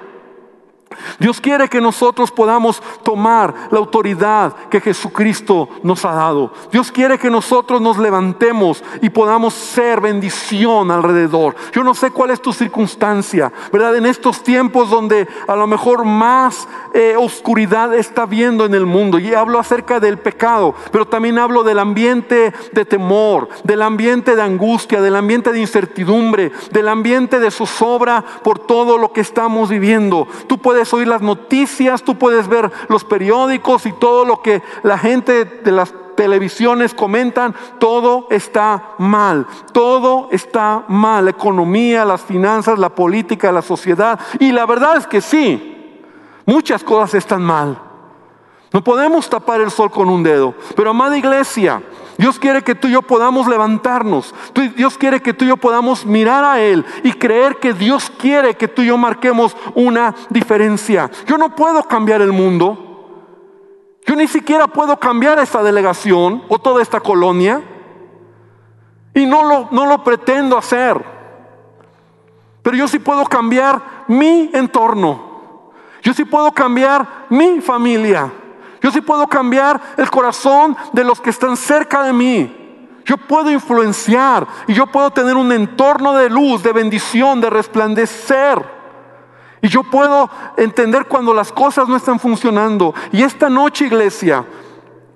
Dios 1.18 1.40
quiere 1.40 1.68
que 1.68 1.80
nosotros 1.80 2.30
podamos 2.30 2.82
tomar 3.02 3.54
la 3.70 3.78
autoridad 3.78 4.54
que 4.70 4.80
Jesucristo 4.80 5.68
nos 5.82 6.04
ha 6.04 6.12
dado. 6.12 6.52
Dios 6.70 6.92
quiere 6.92 7.18
que 7.18 7.30
nosotros 7.30 7.80
nos 7.80 7.98
levantemos 7.98 8.82
y 9.02 9.10
podamos 9.10 9.54
ser 9.54 10.00
bendición 10.00 10.90
alrededor. 10.90 11.56
Yo 11.72 11.82
no 11.82 11.94
sé 11.94 12.10
cuál 12.10 12.30
es 12.30 12.40
tu 12.40 12.52
circunstancia, 12.52 13.52
¿verdad? 13.72 13.96
En 13.96 14.06
estos 14.06 14.42
tiempos 14.42 14.90
donde 14.90 15.26
a 15.46 15.56
lo 15.56 15.66
mejor 15.66 16.04
más 16.04 16.68
eh, 16.94 17.14
oscuridad 17.16 17.94
está 17.94 18.26
viendo 18.26 18.64
en 18.64 18.74
el 18.74 18.86
mundo. 18.86 19.18
Y 19.18 19.34
hablo 19.34 19.58
acerca 19.58 20.00
del 20.00 20.18
pecado, 20.18 20.74
pero 20.92 21.06
también 21.06 21.38
hablo 21.38 21.64
del 21.64 21.78
ambiente 21.78 22.52
de 22.72 22.84
temor, 22.84 23.48
del 23.64 23.82
ambiente 23.82 24.36
de 24.36 24.42
angustia, 24.42 25.00
del 25.00 25.16
ambiente 25.16 25.52
de 25.52 25.60
incertidumbre, 25.60 26.52
del 26.70 26.88
ambiente 26.88 27.40
de 27.40 27.50
zozobra 27.50 28.24
por 28.42 28.58
todo 28.58 28.98
lo 28.98 29.12
que 29.12 29.20
estamos 29.20 29.68
viviendo. 29.68 30.26
Tú 30.46 30.58
puedes 30.58 30.77
oír 30.92 31.08
las 31.08 31.22
noticias, 31.22 32.02
tú 32.02 32.16
puedes 32.16 32.48
ver 32.48 32.70
los 32.88 33.04
periódicos 33.04 33.86
y 33.86 33.92
todo 33.92 34.24
lo 34.24 34.42
que 34.42 34.62
la 34.82 34.98
gente 34.98 35.44
de 35.44 35.72
las 35.72 35.92
televisiones 36.18 36.94
comentan, 36.94 37.54
todo 37.78 38.26
está 38.30 38.94
mal, 38.98 39.46
todo 39.72 40.28
está 40.32 40.84
mal, 40.88 41.26
la 41.26 41.30
economía, 41.30 42.04
las 42.04 42.22
finanzas, 42.22 42.78
la 42.78 42.88
política, 42.88 43.52
la 43.52 43.62
sociedad. 43.62 44.18
Y 44.40 44.50
la 44.50 44.66
verdad 44.66 44.96
es 44.96 45.06
que 45.06 45.20
sí, 45.20 46.02
muchas 46.44 46.82
cosas 46.82 47.14
están 47.14 47.42
mal. 47.42 47.80
No 48.72 48.82
podemos 48.82 49.30
tapar 49.30 49.60
el 49.60 49.70
sol 49.70 49.90
con 49.90 50.08
un 50.08 50.22
dedo, 50.22 50.54
pero 50.74 50.90
amada 50.90 51.16
iglesia, 51.16 51.80
Dios 52.18 52.40
quiere 52.40 52.62
que 52.62 52.74
tú 52.74 52.88
y 52.88 52.90
yo 52.90 53.02
podamos 53.02 53.46
levantarnos. 53.46 54.34
Dios 54.76 54.98
quiere 54.98 55.22
que 55.22 55.32
tú 55.32 55.44
y 55.44 55.48
yo 55.48 55.56
podamos 55.56 56.04
mirar 56.04 56.44
a 56.44 56.60
Él 56.60 56.84
y 57.04 57.12
creer 57.12 57.58
que 57.58 57.72
Dios 57.72 58.10
quiere 58.18 58.56
que 58.56 58.66
tú 58.66 58.82
y 58.82 58.86
yo 58.86 58.98
marquemos 58.98 59.56
una 59.76 60.12
diferencia. 60.28 61.08
Yo 61.26 61.38
no 61.38 61.54
puedo 61.54 61.84
cambiar 61.84 62.20
el 62.20 62.32
mundo. 62.32 63.46
Yo 64.04 64.16
ni 64.16 64.26
siquiera 64.26 64.66
puedo 64.66 64.98
cambiar 64.98 65.38
esta 65.38 65.62
delegación 65.62 66.42
o 66.48 66.58
toda 66.58 66.82
esta 66.82 66.98
colonia. 66.98 67.62
Y 69.14 69.24
no 69.24 69.44
lo, 69.44 69.68
no 69.70 69.86
lo 69.86 70.02
pretendo 70.02 70.58
hacer. 70.58 71.00
Pero 72.62 72.76
yo 72.76 72.88
sí 72.88 72.98
puedo 72.98 73.24
cambiar 73.26 74.04
mi 74.08 74.50
entorno. 74.52 75.70
Yo 76.02 76.12
sí 76.12 76.24
puedo 76.24 76.50
cambiar 76.50 77.26
mi 77.28 77.60
familia. 77.60 78.32
Yo 78.80 78.90
sí 78.90 79.00
puedo 79.00 79.26
cambiar 79.26 79.80
el 79.96 80.10
corazón 80.10 80.76
de 80.92 81.04
los 81.04 81.20
que 81.20 81.30
están 81.30 81.56
cerca 81.56 82.02
de 82.02 82.12
mí. 82.12 82.54
Yo 83.04 83.16
puedo 83.16 83.50
influenciar 83.50 84.46
y 84.66 84.74
yo 84.74 84.86
puedo 84.86 85.10
tener 85.10 85.34
un 85.36 85.50
entorno 85.50 86.12
de 86.12 86.28
luz, 86.28 86.62
de 86.62 86.72
bendición, 86.72 87.40
de 87.40 87.48
resplandecer. 87.48 88.62
Y 89.62 89.68
yo 89.68 89.82
puedo 89.82 90.30
entender 90.56 91.06
cuando 91.06 91.34
las 91.34 91.50
cosas 91.50 91.88
no 91.88 91.96
están 91.96 92.20
funcionando. 92.20 92.94
Y 93.10 93.22
esta 93.22 93.48
noche, 93.48 93.86
iglesia, 93.86 94.44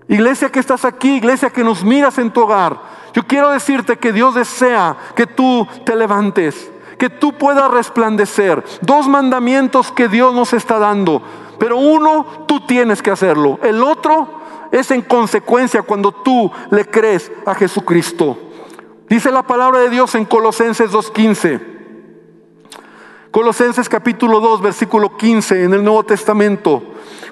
iglesia 0.08 0.50
que 0.50 0.58
estás 0.58 0.84
aquí, 0.84 1.16
iglesia 1.16 1.50
que 1.50 1.62
nos 1.62 1.84
miras 1.84 2.18
en 2.18 2.30
tu 2.32 2.42
hogar, 2.42 2.80
yo 3.12 3.26
quiero 3.26 3.50
decirte 3.50 3.98
que 3.98 4.12
Dios 4.12 4.34
desea 4.34 4.96
que 5.14 5.26
tú 5.26 5.66
te 5.84 5.94
levantes, 5.94 6.72
que 6.98 7.10
tú 7.10 7.34
puedas 7.34 7.70
resplandecer. 7.70 8.64
Dos 8.80 9.06
mandamientos 9.06 9.92
que 9.92 10.08
Dios 10.08 10.34
nos 10.34 10.52
está 10.54 10.78
dando. 10.78 11.22
Pero 11.62 11.76
uno, 11.76 12.26
tú 12.48 12.66
tienes 12.66 13.00
que 13.00 13.12
hacerlo. 13.12 13.60
El 13.62 13.84
otro 13.84 14.26
es 14.72 14.90
en 14.90 15.00
consecuencia 15.00 15.82
cuando 15.82 16.10
tú 16.10 16.50
le 16.72 16.84
crees 16.86 17.30
a 17.46 17.54
Jesucristo. 17.54 18.36
Dice 19.08 19.30
la 19.30 19.44
palabra 19.44 19.78
de 19.78 19.88
Dios 19.88 20.12
en 20.16 20.24
Colosenses 20.24 20.90
2.15. 20.90 21.60
Colosenses 23.30 23.88
capítulo 23.88 24.40
2, 24.40 24.60
versículo 24.60 25.16
15 25.16 25.62
en 25.62 25.74
el 25.74 25.84
Nuevo 25.84 26.02
Testamento. 26.02 26.82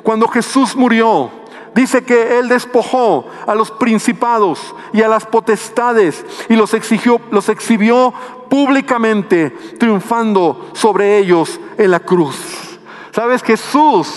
Cuando 0.05 0.29
Jesús 0.29 0.77
murió, 0.77 1.29
dice 1.75 2.05
que 2.05 2.39
Él 2.39 2.47
despojó 2.47 3.27
a 3.49 3.57
los 3.57 3.73
principados 3.73 4.77
y 4.93 5.03
a 5.03 5.09
las 5.09 5.27
potestades 5.27 6.25
y 6.49 6.55
los, 6.55 6.73
exigió, 6.75 7.21
los 7.33 7.49
exhibió 7.49 8.15
públicamente, 8.49 9.51
triunfando 9.81 10.71
sobre 10.73 11.19
ellos 11.19 11.59
en 11.79 11.91
la 11.91 11.99
cruz. 11.99 12.70
Sabes, 13.13 13.43
Jesús, 13.43 14.09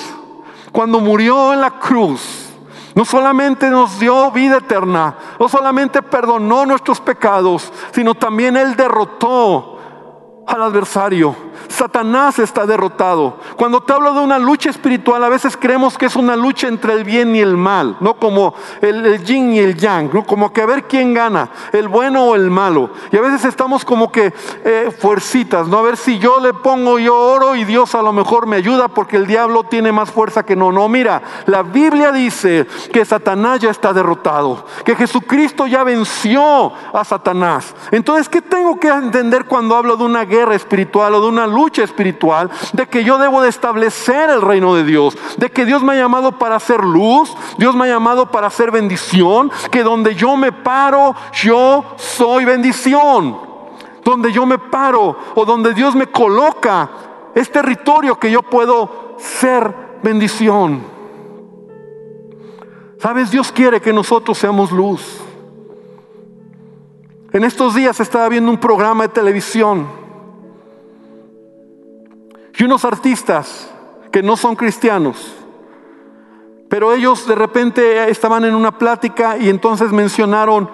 cuando 0.72 1.00
murió 1.00 1.54
en 1.54 1.62
la 1.62 1.72
cruz, 1.80 2.40
No 2.96 3.06
solamente 3.06 3.70
nos 3.70 4.00
dio 4.00 4.30
vida 4.30 4.58
eterna, 4.58 5.16
no 5.40 5.50
solamente 5.50 6.04
perdonó 6.04 6.64
nuestros 6.66 7.02
pecados, 7.02 7.72
sino 7.92 8.14
también 8.14 8.56
Él 8.56 8.76
derrotó 8.76 9.80
al 10.46 10.62
adversario. 10.62 11.36
Satanás 11.68 12.40
está 12.40 12.66
derrotado. 12.66 13.38
Cuando 13.56 13.82
te 13.82 13.94
hablo 13.94 14.14
de 14.14 14.20
una 14.20 14.40
lucha 14.40 14.70
espiritual, 14.70 15.24
a 15.24 15.30
veces 15.30 15.58
creemos 15.58 15.98
que 15.98 16.06
es 16.06 16.16
una 16.16 16.36
lucha 16.36 16.68
entre 16.68 16.94
el 16.94 17.04
bien 17.04 17.36
y 17.36 17.40
el 17.40 17.58
mal, 17.58 17.98
no 18.00 18.16
como 18.16 18.54
el, 18.82 19.24
yin 19.24 19.54
y 19.54 19.60
el 19.60 19.76
yang, 19.76 20.10
¿no? 20.14 20.24
como 20.26 20.54
que 20.54 20.62
a 20.62 20.66
ver 20.66 20.84
quién 20.84 21.14
gana, 21.14 21.50
el 21.72 21.88
bueno 21.88 22.26
o 22.26 22.36
el 22.36 22.50
malo. 22.50 22.92
Y 23.12 23.18
a 23.18 23.22
veces 23.22 23.46
estamos 23.46 23.86
como 23.86 24.12
que 24.12 24.34
eh, 24.64 24.96
fuercitas, 24.98 25.68
¿no? 25.68 25.78
A 25.78 25.82
ver 25.82 25.98
si 25.98 26.20
yo 26.20 26.40
le 26.40 26.54
pongo 26.54 27.00
yo 27.00 27.18
oro 27.18 27.56
y 27.56 27.64
Dios 27.66 27.96
a 27.96 28.02
lo 28.02 28.14
mejor 28.14 28.48
me 28.48 28.58
ayuda 28.58 28.88
porque 28.88 29.18
el 29.18 29.28
diablo 29.28 29.64
tiene 29.64 29.92
más 29.92 30.12
fuerza 30.12 30.44
que 30.44 30.56
no. 30.56 30.72
No, 30.72 30.88
mira, 30.90 31.22
la 31.46 31.64
Biblia 31.64 32.12
dice 32.12 32.68
que 32.92 33.06
Satanás 33.06 33.60
ya 33.60 33.70
está 33.70 33.94
derrotado, 33.94 34.66
que 34.86 34.96
Jesucristo 34.96 35.68
ya 35.68 35.84
venció 35.84 36.72
a 36.94 37.04
Satanás. 37.04 37.74
Entonces, 37.92 38.30
¿qué 38.30 38.42
tengo 38.42 38.80
que 38.80 38.90
entender 38.90 39.46
cuando 39.46 39.76
hablo 39.76 39.98
de 39.98 40.04
una 40.04 40.26
guerra 40.26 40.56
espiritual 40.56 41.16
o 41.16 41.22
de 41.22 41.28
una 41.28 41.43
lucha 41.48 41.84
espiritual, 41.84 42.50
de 42.74 42.88
que 42.88 43.04
yo 43.04 43.18
debo 43.18 43.42
de 43.42 43.50
establecer 43.50 44.30
el 44.30 44.42
reino 44.42 44.76
de 44.76 44.84
Dios, 44.84 45.18
de 45.38 45.50
que 45.52 45.66
Dios 45.66 45.84
me 45.84 45.94
ha 45.94 45.98
llamado 45.98 46.38
para 46.38 46.56
hacer 46.56 46.84
luz, 46.84 47.36
Dios 47.58 47.76
me 47.76 47.86
ha 47.86 47.94
llamado 47.94 48.32
para 48.32 48.48
hacer 48.48 48.72
bendición, 48.72 49.52
que 49.72 49.84
donde 49.84 50.16
yo 50.16 50.36
me 50.36 50.52
paro, 50.52 51.16
yo 51.34 51.86
soy 51.98 52.46
bendición. 52.46 53.54
Donde 54.04 54.34
yo 54.34 54.46
me 54.46 54.60
paro 54.60 55.16
o 55.34 55.46
donde 55.46 55.74
Dios 55.74 55.96
me 55.96 56.08
coloca, 56.08 56.90
es 57.34 57.50
territorio 57.50 58.20
que 58.20 58.30
yo 58.30 58.42
puedo 58.42 59.16
ser 59.18 59.74
bendición. 60.04 60.84
Sabes, 63.00 63.32
Dios 63.32 63.52
quiere 63.52 63.82
que 63.82 63.94
nosotros 63.94 64.38
seamos 64.38 64.72
luz. 64.72 65.22
En 67.32 67.44
estos 67.44 67.74
días 67.74 68.00
estaba 68.00 68.30
viendo 68.30 68.52
un 68.52 68.60
programa 68.60 69.04
de 69.04 69.10
televisión 69.10 70.03
y 72.56 72.64
unos 72.64 72.86
artistas 72.86 73.72
que 74.12 74.22
no 74.22 74.38
son 74.38 74.56
cristianos, 74.56 75.34
pero 76.70 76.94
ellos 76.94 77.28
de 77.28 77.36
repente 77.36 78.10
estaban 78.10 78.46
en 78.46 78.56
una 78.56 78.78
plática 78.78 79.38
y 79.38 79.50
entonces 79.50 79.92
mencionaron 79.92 80.70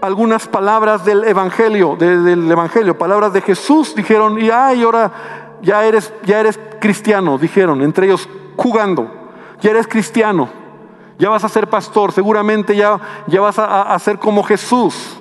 algunas 0.00 0.46
palabras 0.46 1.04
del 1.04 1.24
Evangelio, 1.24 1.96
del 1.96 2.50
Evangelio, 2.50 2.96
palabras 2.96 3.32
de 3.32 3.40
Jesús, 3.40 3.94
dijeron, 3.94 4.40
y 4.40 4.50
ahora 4.50 5.58
ya 5.62 5.84
eres, 5.84 6.12
ya 6.24 6.40
eres 6.40 6.58
cristiano, 6.80 7.36
dijeron, 7.38 7.82
entre 7.82 8.06
ellos 8.06 8.28
jugando, 8.56 9.10
ya 9.60 9.70
eres 9.70 9.88
cristiano, 9.88 10.48
ya 11.18 11.30
vas 11.30 11.44
a 11.44 11.48
ser 11.48 11.68
pastor, 11.68 12.12
seguramente 12.12 12.76
ya, 12.76 12.98
ya 13.26 13.40
vas 13.40 13.58
a, 13.58 13.94
a 13.94 13.98
ser 13.98 14.18
como 14.18 14.42
Jesús. 14.44 15.18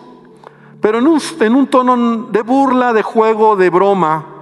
Pero 0.79 0.99
en 0.99 1.07
un, 1.07 1.19
en 1.39 1.55
un 1.55 1.67
tono 1.67 2.27
de 2.29 2.41
burla, 2.43 2.93
de 2.93 3.01
juego, 3.01 3.55
de 3.55 3.69
broma, 3.69 4.36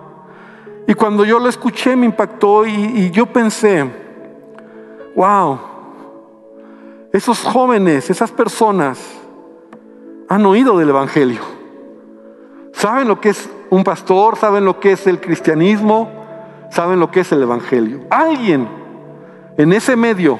y 0.88 0.94
cuando 0.94 1.26
yo 1.26 1.40
lo 1.40 1.50
escuché 1.50 1.96
me 1.96 2.06
impactó 2.06 2.66
y, 2.66 3.10
yo 3.12 3.26
pensé, 3.26 3.90
wow, 5.16 5.60
esos 7.12 7.42
jóvenes, 7.42 8.10
esas 8.10 8.32
personas 8.32 9.00
han 10.30 10.46
oído 10.46 10.78
del 10.78 10.90
Evangelio. 10.90 11.42
Saben 12.74 13.08
lo 13.08 13.20
que 13.20 13.30
es 13.30 13.50
un 13.70 13.84
pastor, 13.84 14.36
saben 14.36 14.66
lo 14.66 14.80
que 14.80 14.92
es 14.92 15.08
el 15.08 15.20
cristianismo, 15.20 16.10
saben 16.70 17.00
lo 17.00 17.10
que 17.10 17.22
es 17.22 17.32
el 17.32 17.42
Evangelio. 17.42 18.02
Alguien 18.12 18.68
en 19.58 19.74
ese 19.74 19.96
medio 19.96 20.38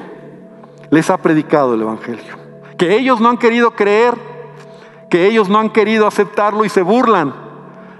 les 0.90 1.10
ha 1.10 1.16
predicado 1.16 1.74
el 1.74 1.82
Evangelio. 1.82 2.36
Que 2.78 2.96
ellos 2.96 3.20
no 3.20 3.30
han 3.30 3.38
querido 3.38 3.72
creer, 3.72 4.14
que 5.10 5.26
ellos 5.26 5.48
no 5.48 5.58
han 5.58 5.70
querido 5.70 6.06
aceptarlo 6.06 6.64
y 6.64 6.68
se 6.68 6.82
burlan 6.82 7.45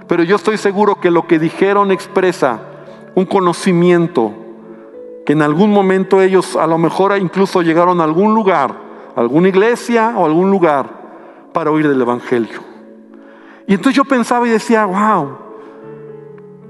pero 0.07 0.23
yo 0.23 0.37
estoy 0.37 0.57
seguro 0.57 0.99
que 0.99 1.11
lo 1.11 1.27
que 1.27 1.39
dijeron 1.39 1.91
expresa 1.91 2.59
un 3.15 3.25
conocimiento 3.25 4.33
que 5.25 5.33
en 5.33 5.41
algún 5.41 5.71
momento 5.71 6.21
ellos 6.21 6.55
a 6.55 6.65
lo 6.67 6.77
mejor 6.77 7.17
incluso 7.17 7.61
llegaron 7.61 7.99
a 7.99 8.05
algún 8.05 8.33
lugar, 8.33 8.73
alguna 9.15 9.49
iglesia 9.49 10.13
o 10.15 10.25
algún 10.25 10.49
lugar 10.49 10.89
para 11.51 11.69
oír 11.69 11.87
del 11.87 12.01
Evangelio. 12.01 12.61
Y 13.67 13.73
entonces 13.73 13.95
yo 13.95 14.05
pensaba 14.05 14.47
y 14.47 14.51
decía, 14.51 14.85
wow, 14.85 15.37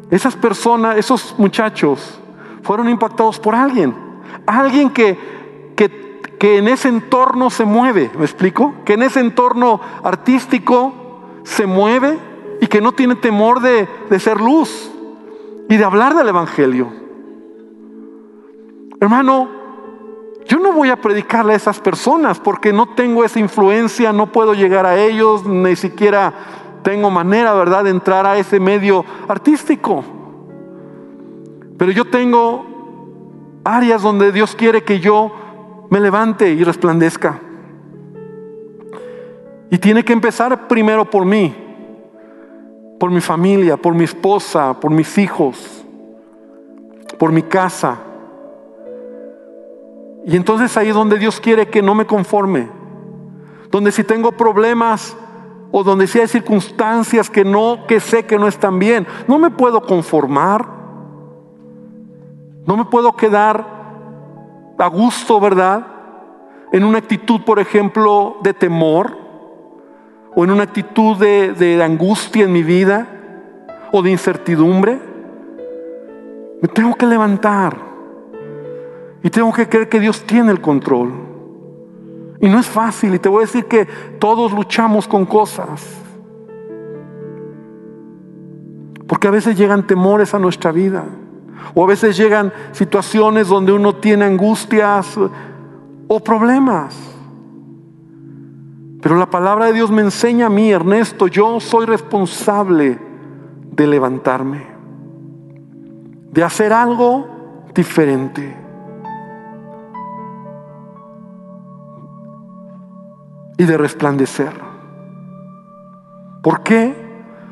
esas 0.10 0.36
personas, 0.36 0.97
esos 0.97 1.36
muchachos 1.38 2.19
fueron 2.63 2.89
impactados 2.89 3.39
por 3.39 3.54
alguien, 3.54 3.93
alguien 4.47 4.89
que, 4.89 5.19
que, 5.76 6.21
que 6.39 6.58
en 6.58 6.67
ese 6.67 6.89
entorno 6.89 7.52
se 7.52 7.63
mueve, 7.63 8.10
¿me 8.17 8.26
explico? 8.26 8.73
Que 8.84 8.93
en 8.93 9.04
ese 9.04 9.19
entorno 9.19 9.80
artístico 10.02 10.93
se 11.43 11.67
mueve 11.67 12.17
y 12.60 12.67
que 12.67 12.82
no 12.82 12.91
tiene 12.91 13.15
temor 13.15 13.62
de, 13.62 13.88
ser 14.20 14.39
luz 14.39 14.91
y 15.70 15.78
de 15.78 15.84
hablar 15.84 16.15
del 16.15 16.30
Evangelio. 16.30 16.91
Hermano, 19.00 19.50
yo 20.46 20.60
no 20.60 20.72
voy 20.72 20.89
a 20.89 21.00
predicarle 21.00 21.54
a 21.54 21.58
esas 21.58 21.80
personas 21.80 22.39
porque 22.39 22.74
no 22.74 22.88
tengo 22.96 23.24
esa 23.24 23.39
influencia, 23.39 24.13
no 24.13 24.32
puedo 24.32 24.54
llegar 24.54 24.86
a 24.86 24.98
ellos, 24.98 25.46
ni 25.46 25.76
siquiera 25.76 26.34
tengo 26.84 27.12
manera, 27.12 27.54
¿verdad?, 27.54 27.84
de 27.84 27.89
entrar 27.89 28.26
a 28.26 28.38
ese 28.38 28.60
medio 28.60 29.04
artístico. 29.28 30.04
Pero 31.78 31.91
yo 31.91 32.06
tengo 32.06 33.62
áreas 33.63 34.02
donde 34.02 34.32
Dios 34.32 34.56
quiere 34.56 34.84
que 34.84 35.00
yo 35.00 35.32
me 35.89 36.00
levante 36.00 36.50
y 36.50 36.63
resplandezca. 36.63 37.39
Y 39.70 39.78
tiene 39.78 40.04
que 40.04 40.13
empezar 40.13 40.67
primero 40.67 41.10
por 41.10 41.26
mí 41.26 41.66
por 42.99 43.12
mi 43.12 43.21
familia, 43.21 43.77
por 43.77 43.93
mi 43.93 44.03
esposa, 44.03 44.79
por 44.79 44.91
mis 44.91 45.17
hijos, 45.17 45.83
por 47.17 47.31
mi 47.31 47.43
casa. 47.43 47.99
Y 50.25 50.36
entonces 50.36 50.75
ahí 50.77 50.89
es 50.89 50.95
donde 50.95 51.17
Dios 51.17 51.39
quiere 51.39 51.67
que 51.67 51.81
no 51.81 51.95
me 51.95 52.05
conforme. 52.05 52.69
Donde 53.71 53.91
si 53.91 54.03
tengo 54.03 54.31
problemas 54.31 55.15
o 55.71 55.83
donde 55.83 56.07
si 56.07 56.19
hay 56.19 56.27
circunstancias 56.27 57.29
que 57.29 57.45
no, 57.45 57.86
que 57.88 57.99
sé 57.99 58.25
que 58.25 58.39
no 58.39 58.47
están 58.47 58.79
bien, 58.79 59.07
no 59.27 59.38
me 59.38 59.51
puedo 59.51 59.83
conformar. 59.83 60.67
No 62.65 62.75
me 62.75 62.86
puedo 62.86 63.15
quedar 63.15 63.65
a 64.77 64.88
gusto, 64.88 65.39
¿verdad? 65.39 65.88
En 66.71 66.83
una 66.83 66.97
actitud, 66.97 67.41
por 67.45 67.60
ejemplo, 67.60 68.38
de 68.41 68.53
temor 68.53 69.26
o 70.39 70.43
en 70.43 70.52
una 70.52 70.62
actitud 70.62 71.17
de, 71.17 71.82
angustia 71.84 72.45
en 72.45 72.52
mi 72.52 72.62
vida 72.62 73.08
o 73.91 74.04
de 74.04 74.12
incertidumbre, 74.12 75.00
me 76.62 76.67
tengo 76.67 76.93
que 76.93 77.08
levantar 77.08 77.76
y 79.23 79.32
tengo 79.32 79.52
que 79.52 79.67
creer 79.67 79.89
que 79.89 80.00
Dios 80.00 80.21
tiene 80.28 80.52
el 80.52 80.62
control. 80.62 81.12
Y 82.39 82.47
no 82.50 82.60
es 82.60 82.67
fácil, 82.67 83.15
y 83.15 83.19
te 83.19 83.30
voy 83.30 83.39
a 83.39 83.45
decir 83.47 83.65
que 83.65 83.88
todos 84.19 84.54
luchamos 84.54 85.08
con 85.08 85.26
cosas. 85.26 85.84
Porque 89.08 89.28
a 89.28 89.32
veces 89.32 89.58
llegan 89.58 89.88
temores 89.88 90.36
a 90.36 90.39
nuestra 90.39 90.71
vida. 90.71 91.04
O 91.73 91.84
a 91.84 91.88
veces 91.88 92.15
llegan 92.15 92.54
situaciones 92.73 93.47
donde 93.47 93.71
uno 93.71 93.95
tiene 93.95 94.26
angustias 94.26 95.17
o 96.08 96.19
problemas. 96.19 97.16
Pero 99.01 99.15
la 99.15 99.29
palabra 99.29 99.65
de 99.65 99.73
Dios 99.73 99.91
me 99.91 100.01
enseña 100.01 100.47
a 100.47 100.49
mí, 100.49 100.71
Ernesto, 100.71 101.27
yo 101.27 101.60
soy 101.60 101.86
responsable 101.86 102.99
de 103.71 103.88
levantarme, 103.88 104.65
de 106.31 106.43
hacer 106.43 106.73
algo 106.73 107.27
diferente. 107.73 108.57
Y 113.60 113.63
de 113.65 113.77
resplandecer. 113.77 114.53
¿Por 116.43 116.62
qué? 116.62 116.95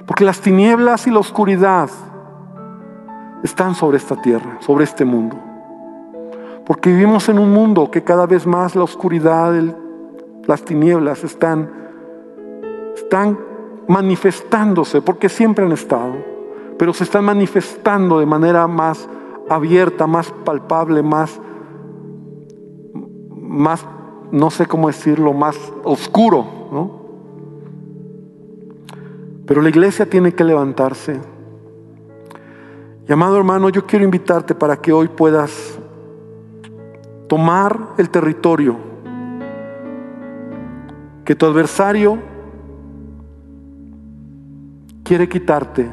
Porque 0.06 0.24
las 0.24 0.40
tinieblas 0.40 1.08
y 1.08 1.12
la 1.12 1.20
oscuridad 1.20 1.90
están 3.44 3.74
sobre 3.74 3.98
esta 3.98 4.22
tierra, 4.22 4.58
sobre 4.60 4.84
este 4.84 5.04
mundo. 5.04 5.36
Porque 6.66 6.92
vivimos 6.92 7.28
en 7.30 7.40
un 7.40 7.52
mundo 7.52 7.90
que 7.90 8.04
cada 8.04 8.26
vez 8.26 8.46
más 8.46 8.76
la 8.76 8.84
oscuridad, 8.84 9.56
el 9.56 9.76
las 10.48 10.64
tinieblas 10.64 11.24
están, 11.24 11.70
están 12.96 13.40
manifestándose, 13.88 15.02
porque 15.02 15.30
siempre 15.30 15.66
han 15.66 15.72
estado, 15.72 16.14
pero 16.78 16.94
se 16.94 17.04
están 17.04 17.26
manifestando 17.26 18.20
de 18.20 18.26
manera 18.26 18.68
más 18.68 19.08
abierta, 19.50 20.08
más 20.08 20.32
palpable, 20.32 21.04
más, 21.04 21.40
más 23.32 23.86
no 24.32 24.50
sé 24.50 24.66
cómo 24.66 24.88
decirlo, 24.88 25.34
más 25.34 25.58
oscuro, 25.84 26.46
¿no? 26.72 27.06
Pero 29.46 29.62
la 29.62 29.70
iglesia 29.70 30.10
tiene 30.10 30.34
que 30.34 30.44
levantarse. 30.44 31.20
Y 33.08 33.14
amado 33.14 33.38
hermano, 33.38 33.70
yo 33.70 33.86
quiero 33.86 34.04
invitarte 34.04 34.56
para 34.56 34.78
que 34.78 34.92
hoy 34.92 35.08
puedas 35.08 35.78
tomar 37.28 37.94
el 37.98 38.10
territorio 38.10 38.85
que 41.26 41.36
tu 41.36 41.48
adversario 41.48 42.20
quiere 45.04 45.28
quitarte 45.28 45.90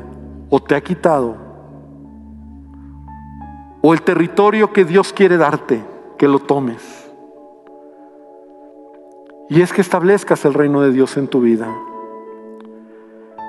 o 0.50 0.60
te 0.60 0.74
ha 0.74 0.80
quitado, 0.82 1.36
o 3.80 3.94
el 3.94 4.02
territorio 4.02 4.72
que 4.72 4.84
Dios 4.84 5.12
quiere 5.12 5.38
darte, 5.38 5.82
que 6.18 6.28
lo 6.28 6.38
tomes. 6.38 7.10
Y 9.48 9.62
es 9.62 9.72
que 9.72 9.80
establezcas 9.80 10.44
el 10.44 10.54
reino 10.54 10.82
de 10.82 10.92
Dios 10.92 11.16
en 11.16 11.28
tu 11.28 11.40
vida. 11.40 11.74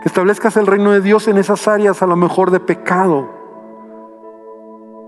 Que 0.01 0.09
establezcas 0.09 0.57
el 0.57 0.67
reino 0.67 0.91
de 0.91 1.01
Dios 1.01 1.27
en 1.27 1.37
esas 1.37 1.67
áreas 1.67 2.01
a 2.01 2.07
lo 2.07 2.15
mejor 2.15 2.51
de 2.51 2.59
pecado. 2.59 3.29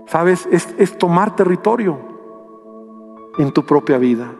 ¿Sabes? 0.06 0.46
Es, 0.50 0.74
es 0.78 0.96
tomar 0.96 1.34
territorio 1.34 1.98
en 3.38 3.52
tu 3.52 3.64
propia 3.64 3.98
vida. 3.98 4.32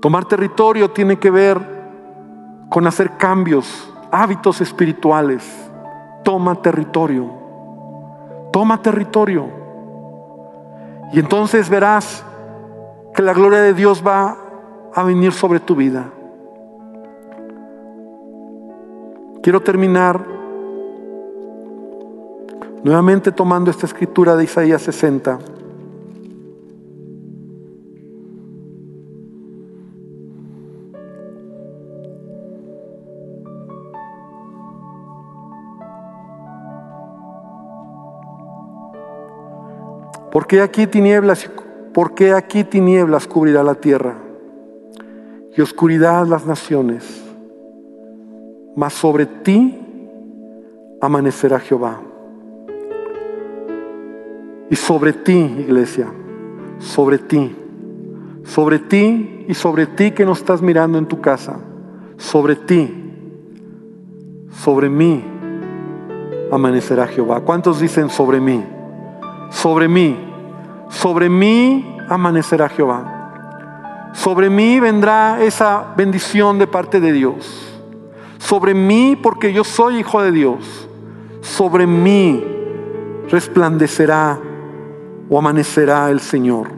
Tomar 0.00 0.24
territorio 0.24 0.90
tiene 0.90 1.18
que 1.18 1.30
ver 1.30 1.60
con 2.70 2.86
hacer 2.86 3.18
cambios, 3.18 3.92
hábitos 4.10 4.60
espirituales. 4.60 5.44
Toma 6.24 6.54
territorio. 6.62 7.30
Toma 8.50 8.80
territorio. 8.80 9.46
Y 11.12 11.18
entonces 11.18 11.68
verás 11.68 12.24
que 13.14 13.22
la 13.22 13.34
gloria 13.34 13.60
de 13.60 13.74
Dios 13.74 14.02
va 14.06 14.36
a 14.94 15.02
venir 15.02 15.32
sobre 15.32 15.60
tu 15.60 15.74
vida. 15.74 16.10
Quiero 19.42 19.60
terminar 19.60 20.24
nuevamente 22.82 23.32
tomando 23.32 23.70
esta 23.70 23.86
escritura 23.86 24.36
de 24.36 24.44
Isaías 24.44 24.82
60. 24.82 25.38
¿Por 40.32 40.46
qué 40.46 40.60
aquí 40.60 40.86
tinieblas, 40.86 41.48
aquí 42.36 42.64
tinieblas 42.64 43.26
cubrirá 43.26 43.62
la 43.62 43.74
tierra? 43.74 44.30
y 45.56 45.60
oscuridad 45.60 46.26
las 46.26 46.46
naciones, 46.46 47.22
mas 48.76 48.92
sobre 48.92 49.26
ti 49.26 49.78
amanecerá 51.00 51.58
Jehová. 51.58 52.00
Y 54.70 54.76
sobre 54.76 55.12
ti, 55.12 55.32
iglesia, 55.32 56.12
sobre 56.78 57.18
ti, 57.18 57.56
sobre 58.44 58.78
ti 58.78 59.44
y 59.48 59.54
sobre 59.54 59.86
ti 59.86 60.12
que 60.12 60.24
no 60.24 60.32
estás 60.32 60.62
mirando 60.62 60.96
en 60.96 61.06
tu 61.06 61.20
casa, 61.20 61.58
sobre 62.16 62.54
ti, 62.54 62.88
sobre 64.52 64.88
mí 64.88 65.24
amanecerá 66.52 67.08
Jehová. 67.08 67.40
¿Cuántos 67.40 67.80
dicen 67.80 68.08
sobre 68.10 68.40
mí? 68.40 68.64
Sobre 69.50 69.88
mí, 69.88 70.16
sobre 70.88 71.28
mí 71.28 71.98
amanecerá 72.08 72.68
Jehová. 72.68 74.10
Sobre 74.12 74.50
mí 74.50 74.80
vendrá 74.80 75.42
esa 75.42 75.92
bendición 75.96 76.58
de 76.58 76.66
parte 76.66 77.00
de 77.00 77.12
Dios. 77.12 77.66
Sobre 78.38 78.74
mí, 78.74 79.18
porque 79.20 79.52
yo 79.52 79.64
soy 79.64 79.98
hijo 79.98 80.22
de 80.22 80.32
Dios. 80.32 80.88
Sobre 81.42 81.86
mí 81.86 82.44
resplandecerá 83.30 84.38
o 85.28 85.38
amanecerá 85.38 86.10
el 86.10 86.20
Señor. 86.20 86.68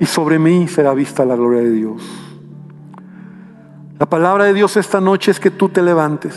Y 0.00 0.06
sobre 0.06 0.38
mí 0.38 0.68
será 0.68 0.92
vista 0.92 1.24
la 1.24 1.36
gloria 1.36 1.62
de 1.62 1.70
Dios. 1.70 2.02
La 3.98 4.06
palabra 4.06 4.44
de 4.44 4.52
Dios 4.52 4.76
esta 4.76 5.00
noche 5.00 5.30
es 5.30 5.38
que 5.38 5.50
tú 5.50 5.68
te 5.68 5.80
levantes. 5.80 6.34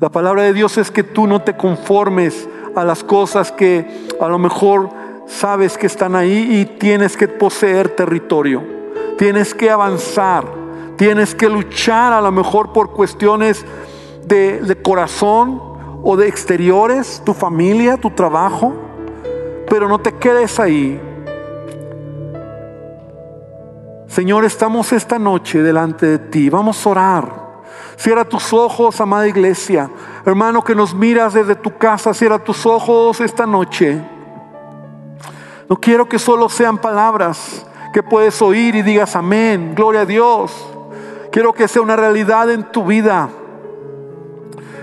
La 0.00 0.10
palabra 0.10 0.42
de 0.42 0.52
Dios 0.52 0.78
es 0.78 0.90
que 0.90 1.04
tú 1.04 1.26
no 1.26 1.42
te 1.42 1.56
conformes 1.56 2.48
a 2.74 2.84
las 2.84 3.04
cosas 3.04 3.52
que 3.52 4.08
a 4.20 4.28
lo 4.28 4.38
mejor 4.38 4.90
sabes 5.26 5.78
que 5.78 5.86
están 5.86 6.14
ahí 6.14 6.60
y 6.60 6.64
tienes 6.78 7.16
que 7.16 7.28
poseer 7.28 7.90
territorio. 7.90 8.62
Tienes 9.18 9.54
que 9.54 9.70
avanzar, 9.70 10.44
tienes 10.96 11.34
que 11.34 11.48
luchar 11.48 12.12
a 12.12 12.20
lo 12.20 12.32
mejor 12.32 12.72
por 12.72 12.92
cuestiones 12.92 13.64
de, 14.24 14.78
corazón 14.82 15.60
o 16.02 16.16
de 16.16 16.28
exteriores, 16.28 17.22
tu 17.24 17.34
familia, 17.34 17.96
tu 17.96 18.10
trabajo, 18.10 18.74
pero 19.68 19.88
no 19.88 19.98
te 20.00 20.12
quedes 20.12 20.58
ahí. 20.58 21.00
Señor, 24.06 24.44
estamos 24.44 24.92
esta 24.92 25.18
noche 25.18 25.62
delante 25.62 26.06
de 26.06 26.18
ti. 26.18 26.50
Vamos 26.50 26.86
a 26.86 26.90
orar. 26.90 27.41
Cierra 27.96 28.24
tus 28.24 28.52
ojos, 28.52 29.00
amada 29.00 29.28
iglesia. 29.28 29.90
Hermano 30.24 30.64
que 30.64 30.74
nos 30.74 30.94
miras 30.94 31.34
desde 31.34 31.54
tu 31.54 31.76
casa, 31.76 32.14
cierra 32.14 32.38
tus 32.38 32.66
ojos 32.66 33.20
esta 33.20 33.46
noche. 33.46 34.00
No 35.68 35.76
quiero 35.76 36.08
que 36.08 36.18
solo 36.18 36.48
sean 36.48 36.78
palabras 36.78 37.64
que 37.92 38.02
puedes 38.02 38.40
oír 38.42 38.74
y 38.74 38.82
digas 38.82 39.16
amén, 39.16 39.74
gloria 39.74 40.02
a 40.02 40.06
Dios. 40.06 40.52
Quiero 41.30 41.52
que 41.52 41.68
sea 41.68 41.82
una 41.82 41.96
realidad 41.96 42.50
en 42.50 42.70
tu 42.70 42.84
vida. 42.84 43.28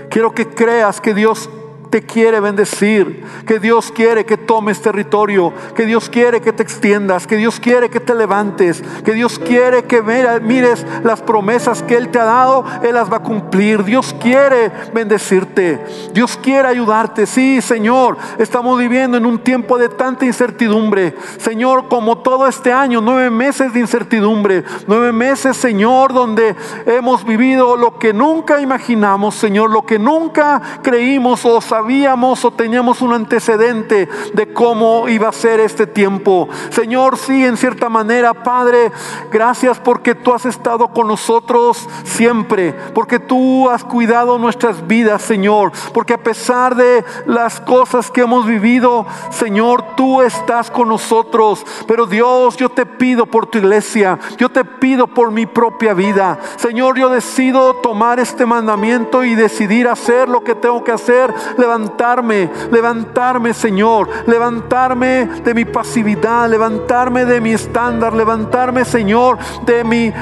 Quiero 0.08 0.34
que 0.34 0.48
creas 0.48 1.00
que 1.00 1.14
Dios 1.14 1.48
te 1.90 2.02
quiere 2.02 2.38
bendecir, 2.38 3.24
que 3.46 3.58
Dios 3.58 3.90
quiere 3.92 4.24
que 4.24 4.36
tomes 4.36 4.80
territorio, 4.80 5.52
que 5.74 5.84
Dios 5.84 6.08
quiere 6.08 6.40
que 6.40 6.52
te 6.52 6.62
extiendas, 6.62 7.26
que 7.26 7.36
Dios 7.36 7.58
quiere 7.58 7.90
que 7.90 7.98
te 7.98 8.14
levantes, 8.14 8.82
que 9.04 9.12
Dios 9.12 9.40
quiere 9.40 9.84
que 9.84 10.00
mires 10.40 10.86
las 11.02 11.20
promesas 11.20 11.82
que 11.82 11.96
Él 11.96 12.08
te 12.10 12.20
ha 12.20 12.24
dado, 12.24 12.64
Él 12.82 12.94
las 12.94 13.12
va 13.12 13.16
a 13.16 13.22
cumplir. 13.22 13.82
Dios 13.82 14.14
quiere 14.20 14.70
bendecirte, 14.94 15.84
Dios 16.14 16.38
quiere 16.40 16.68
ayudarte. 16.68 17.26
Sí, 17.26 17.60
Señor, 17.60 18.16
estamos 18.38 18.78
viviendo 18.78 19.16
en 19.16 19.26
un 19.26 19.40
tiempo 19.40 19.76
de 19.76 19.88
tanta 19.88 20.24
incertidumbre. 20.24 21.16
Señor, 21.38 21.88
como 21.88 22.18
todo 22.18 22.46
este 22.46 22.72
año, 22.72 23.00
nueve 23.00 23.30
meses 23.30 23.72
de 23.72 23.80
incertidumbre, 23.80 24.62
nueve 24.86 25.10
meses, 25.10 25.56
Señor, 25.56 26.12
donde 26.12 26.54
hemos 26.86 27.24
vivido 27.24 27.76
lo 27.76 27.98
que 27.98 28.12
nunca 28.12 28.60
imaginamos, 28.60 29.34
Señor, 29.34 29.70
lo 29.70 29.82
que 29.82 29.98
nunca 29.98 30.62
creímos 30.82 31.44
o 31.44 31.60
sabíamos 31.60 31.79
sabíamos 31.80 32.44
o 32.44 32.50
teníamos 32.50 33.00
un 33.00 33.14
antecedente 33.14 34.06
de 34.34 34.52
cómo 34.52 35.08
iba 35.08 35.30
a 35.30 35.32
ser 35.32 35.60
este 35.60 35.86
tiempo. 35.86 36.46
Señor, 36.68 37.16
sí, 37.16 37.42
en 37.42 37.56
cierta 37.56 37.88
manera, 37.88 38.34
Padre, 38.34 38.92
gracias 39.32 39.78
porque 39.78 40.14
tú 40.14 40.34
has 40.34 40.44
estado 40.44 40.88
con 40.88 41.08
nosotros 41.08 41.88
siempre, 42.04 42.74
porque 42.92 43.18
tú 43.18 43.70
has 43.70 43.82
cuidado 43.82 44.38
nuestras 44.38 44.86
vidas, 44.86 45.22
Señor, 45.22 45.72
porque 45.94 46.12
a 46.12 46.22
pesar 46.22 46.76
de 46.76 47.02
las 47.24 47.60
cosas 47.62 48.10
que 48.10 48.20
hemos 48.20 48.44
vivido, 48.46 49.06
Señor, 49.30 49.96
tú 49.96 50.20
estás 50.20 50.70
con 50.70 50.86
nosotros. 50.86 51.64
Pero 51.86 52.04
Dios, 52.04 52.58
yo 52.58 52.68
te 52.68 52.84
pido 52.84 53.24
por 53.24 53.46
tu 53.46 53.56
iglesia, 53.56 54.18
yo 54.36 54.50
te 54.50 54.66
pido 54.66 55.06
por 55.06 55.30
mi 55.30 55.46
propia 55.46 55.94
vida. 55.94 56.38
Señor, 56.56 56.98
yo 56.98 57.08
decido 57.08 57.76
tomar 57.76 58.20
este 58.20 58.44
mandamiento 58.44 59.24
y 59.24 59.34
decidir 59.34 59.88
hacer 59.88 60.28
lo 60.28 60.44
que 60.44 60.54
tengo 60.54 60.84
que 60.84 60.92
hacer 60.92 61.32
levantarme, 61.70 62.50
levantarme 62.72 63.54
Señor, 63.54 64.08
levantarme 64.26 65.26
de 65.44 65.54
mi 65.54 65.64
pasividad, 65.64 66.48
levantarme 66.50 67.24
de 67.24 67.40
mi 67.40 67.52
estándar, 67.52 68.12
levantarme 68.12 68.84
Señor 68.84 69.38
de 69.64 69.84
mi 69.84 70.12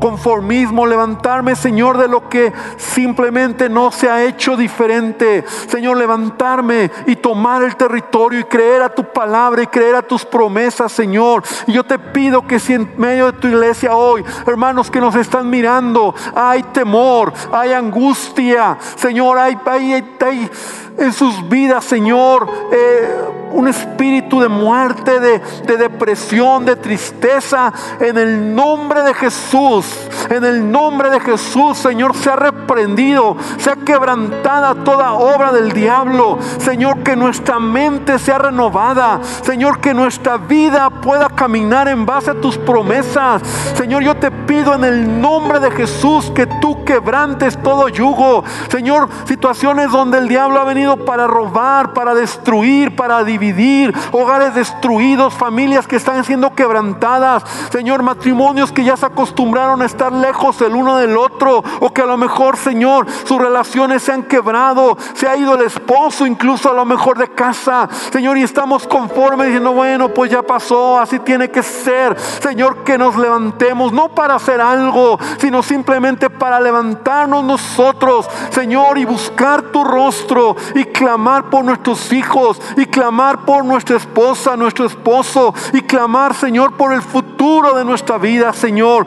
conformismo, 0.00 0.86
levantarme 0.86 1.54
Señor 1.56 1.98
de 1.98 2.08
lo 2.08 2.28
que 2.28 2.52
simplemente 2.76 3.68
no 3.68 3.92
se 3.92 4.08
ha 4.08 4.24
hecho 4.24 4.56
diferente. 4.56 5.44
Señor, 5.68 5.98
levantarme 5.98 6.90
y 7.06 7.16
tomar 7.16 7.62
el 7.62 7.76
territorio 7.76 8.40
y 8.40 8.44
creer 8.44 8.82
a 8.82 8.88
tu 8.88 9.04
palabra 9.04 9.62
y 9.62 9.66
creer 9.66 9.96
a 9.96 10.02
tus 10.02 10.24
promesas, 10.24 10.90
Señor. 10.90 11.42
Y 11.66 11.72
yo 11.72 11.84
te 11.84 11.98
pido 11.98 12.46
que 12.46 12.58
si 12.58 12.72
en 12.72 12.90
medio 12.96 13.26
de 13.26 13.38
tu 13.38 13.48
iglesia 13.48 13.94
hoy, 13.94 14.24
hermanos 14.46 14.90
que 14.90 15.00
nos 15.00 15.14
están 15.16 15.50
mirando, 15.50 16.14
hay 16.34 16.62
temor, 16.62 17.32
hay 17.52 17.72
angustia, 17.72 18.78
Señor, 18.96 19.38
hay, 19.38 19.58
hay, 19.66 20.50
en 20.98 21.12
sus 21.12 21.48
vidas, 21.48 21.84
Señor, 21.84 22.48
eh, 22.70 23.08
un 23.52 23.68
espíritu 23.68 24.40
de 24.40 24.48
muerte, 24.48 25.20
de, 25.20 25.40
de, 25.66 25.76
depresión, 25.76 26.64
de 26.64 26.76
tristeza. 26.76 27.72
En 28.00 28.16
el 28.18 28.54
nombre 28.54 29.02
de 29.02 29.14
Jesús, 29.14 29.86
en 30.30 30.44
el 30.44 30.70
nombre 30.70 31.10
de 31.10 31.20
Jesús, 31.20 31.78
Señor, 31.78 32.14
sea 32.14 32.36
reprendido, 32.36 33.36
sea 33.58 33.76
quebrantada 33.76 34.74
toda 34.84 35.12
obra 35.12 35.52
del 35.52 35.72
diablo. 35.72 36.38
Señor, 36.58 37.02
que 37.02 37.16
nuestra 37.16 37.58
mente 37.58 38.18
sea 38.18 38.38
renovada. 38.38 39.20
Señor, 39.42 39.80
que 39.80 39.94
nuestra 39.94 40.36
vida 40.36 40.90
pueda 40.90 41.28
caminar 41.28 41.88
en 41.88 42.06
base 42.06 42.30
a 42.30 42.40
tus 42.40 42.56
promesas. 42.58 43.42
Señor, 43.74 44.02
yo 44.02 44.16
te 44.16 44.30
pido 44.30 44.74
en 44.74 44.84
el 44.84 45.20
nombre 45.20 45.60
de 45.60 45.70
Jesús 45.70 46.30
que 46.34 46.46
tú 46.46 46.84
quebrantes 46.84 47.60
todo 47.62 47.88
yugo. 47.88 48.44
Señor, 48.68 49.08
situaciones 49.24 49.90
donde 49.90 50.18
el 50.18 50.28
diablo 50.28 50.51
ha 50.60 50.64
venido 50.64 51.04
para 51.04 51.26
robar, 51.26 51.92
para 51.92 52.14
destruir, 52.14 52.94
para 52.96 53.24
dividir, 53.24 53.94
hogares 54.12 54.54
destruidos, 54.54 55.34
familias 55.34 55.86
que 55.86 55.96
están 55.96 56.24
siendo 56.24 56.54
quebrantadas, 56.54 57.44
Señor, 57.70 58.02
matrimonios 58.02 58.72
que 58.72 58.84
ya 58.84 58.96
se 58.96 59.06
acostumbraron 59.06 59.82
a 59.82 59.86
estar 59.86 60.12
lejos 60.12 60.60
el 60.60 60.74
uno 60.74 60.96
del 60.96 61.16
otro, 61.16 61.62
o 61.80 61.92
que 61.92 62.02
a 62.02 62.06
lo 62.06 62.16
mejor, 62.16 62.56
Señor, 62.56 63.06
sus 63.24 63.38
relaciones 63.38 64.02
se 64.02 64.12
han 64.12 64.24
quebrado, 64.24 64.96
se 65.14 65.28
ha 65.28 65.36
ido 65.36 65.54
el 65.54 65.62
esposo 65.62 66.26
incluso 66.26 66.70
a 66.70 66.74
lo 66.74 66.84
mejor 66.84 67.18
de 67.18 67.28
casa, 67.28 67.88
Señor, 68.12 68.36
y 68.38 68.42
estamos 68.42 68.86
conformes 68.86 69.46
diciendo, 69.46 69.72
bueno, 69.72 70.08
pues 70.08 70.30
ya 70.30 70.42
pasó, 70.42 70.98
así 70.98 71.18
tiene 71.20 71.50
que 71.50 71.62
ser, 71.62 72.18
Señor, 72.18 72.84
que 72.84 72.98
nos 72.98 73.16
levantemos, 73.16 73.92
no 73.92 74.08
para 74.08 74.34
hacer 74.34 74.60
algo, 74.60 75.18
sino 75.38 75.62
simplemente 75.62 76.30
para 76.30 76.60
levantarnos 76.60 77.44
nosotros, 77.44 78.28
Señor, 78.50 78.98
y 78.98 79.04
buscar 79.04 79.62
tu 79.62 79.84
rostro 79.84 80.41
y 80.74 80.84
clamar 80.84 81.50
por 81.50 81.64
nuestros 81.64 82.12
hijos 82.12 82.60
y 82.76 82.86
clamar 82.86 83.44
por 83.44 83.64
nuestra 83.64 83.96
esposa, 83.96 84.56
nuestro 84.56 84.86
esposo 84.86 85.54
y 85.72 85.82
clamar, 85.82 86.34
Señor, 86.34 86.76
por 86.76 86.92
el 86.92 87.02
futuro 87.02 87.74
de 87.76 87.84
nuestra 87.84 88.18
vida, 88.18 88.52
Señor. 88.52 89.06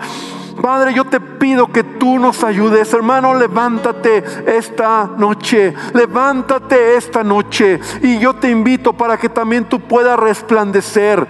Padre, 0.61 0.93
yo 0.93 1.05
te 1.05 1.19
pido 1.19 1.67
que 1.67 1.83
tú 1.83 2.17
nos 2.17 2.43
ayudes. 2.43 2.93
Hermano, 2.93 3.33
levántate 3.35 4.23
esta 4.47 5.09
noche. 5.17 5.73
Levántate 5.93 6.95
esta 6.95 7.23
noche. 7.23 7.79
Y 8.01 8.19
yo 8.19 8.33
te 8.35 8.49
invito 8.49 8.93
para 8.93 9.17
que 9.17 9.29
también 9.29 9.65
tú 9.65 9.81
puedas 9.81 10.17
resplandecer 10.17 11.27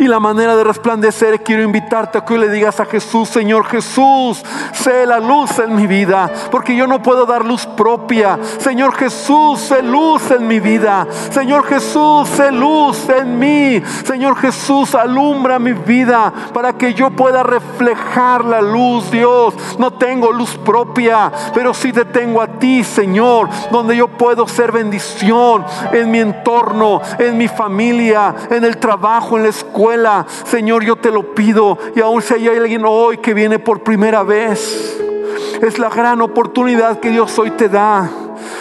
y 0.00 0.08
la 0.08 0.18
manera 0.18 0.56
de 0.56 0.64
resplandecer, 0.64 1.42
quiero 1.42 1.62
invitarte 1.62 2.16
a 2.16 2.24
que 2.24 2.38
le 2.38 2.48
digas 2.48 2.80
a 2.80 2.86
Jesús, 2.86 3.28
Señor 3.28 3.66
Jesús, 3.66 4.42
sé 4.72 5.04
la 5.04 5.20
luz 5.20 5.58
en 5.58 5.76
mi 5.76 5.86
vida, 5.86 6.30
porque 6.50 6.74
yo 6.74 6.86
no 6.86 7.02
puedo 7.02 7.26
dar 7.26 7.44
luz 7.44 7.66
propia. 7.66 8.38
Señor 8.60 8.94
Jesús, 8.94 9.60
sé 9.60 9.82
luz 9.82 10.30
en 10.30 10.48
mi 10.48 10.58
vida. 10.58 11.06
Señor 11.30 11.64
Jesús, 11.66 12.30
sé 12.30 12.50
luz 12.50 13.10
en 13.10 13.38
mí. 13.38 13.82
Señor 14.06 14.36
Jesús, 14.36 14.94
alumbra 14.94 15.58
mi 15.58 15.74
vida 15.74 16.32
para 16.54 16.72
que 16.72 16.94
yo 16.94 17.10
pueda 17.10 17.42
reflejar 17.42 18.42
la 18.46 18.62
luz, 18.62 19.10
Dios. 19.10 19.52
No 19.78 19.92
tengo 19.92 20.32
luz 20.32 20.56
propia, 20.64 21.30
pero 21.52 21.74
sí 21.74 21.92
te 21.92 22.06
tengo 22.06 22.40
a 22.40 22.46
ti, 22.46 22.84
Señor, 22.84 23.50
donde 23.70 23.94
yo 23.98 24.08
puedo 24.08 24.48
ser 24.48 24.72
bendición 24.72 25.62
en 25.92 26.10
mi 26.10 26.20
entorno, 26.20 27.02
en 27.18 27.36
mi 27.36 27.48
familia, 27.48 28.34
en 28.48 28.64
el 28.64 28.78
trabajo, 28.78 29.36
en 29.36 29.42
la 29.42 29.50
escuela 29.50 29.89
Señor, 30.44 30.84
yo 30.84 30.96
te 30.96 31.10
lo 31.10 31.34
pido. 31.34 31.78
Y 31.94 32.00
aún 32.00 32.22
si 32.22 32.34
hay 32.34 32.48
alguien 32.48 32.82
hoy 32.86 33.18
que 33.18 33.34
viene 33.34 33.58
por 33.58 33.82
primera 33.82 34.22
vez, 34.22 35.00
es 35.60 35.78
la 35.78 35.88
gran 35.88 36.20
oportunidad 36.22 37.00
que 37.00 37.10
Dios 37.10 37.38
hoy 37.38 37.50
te 37.52 37.68
da 37.68 38.10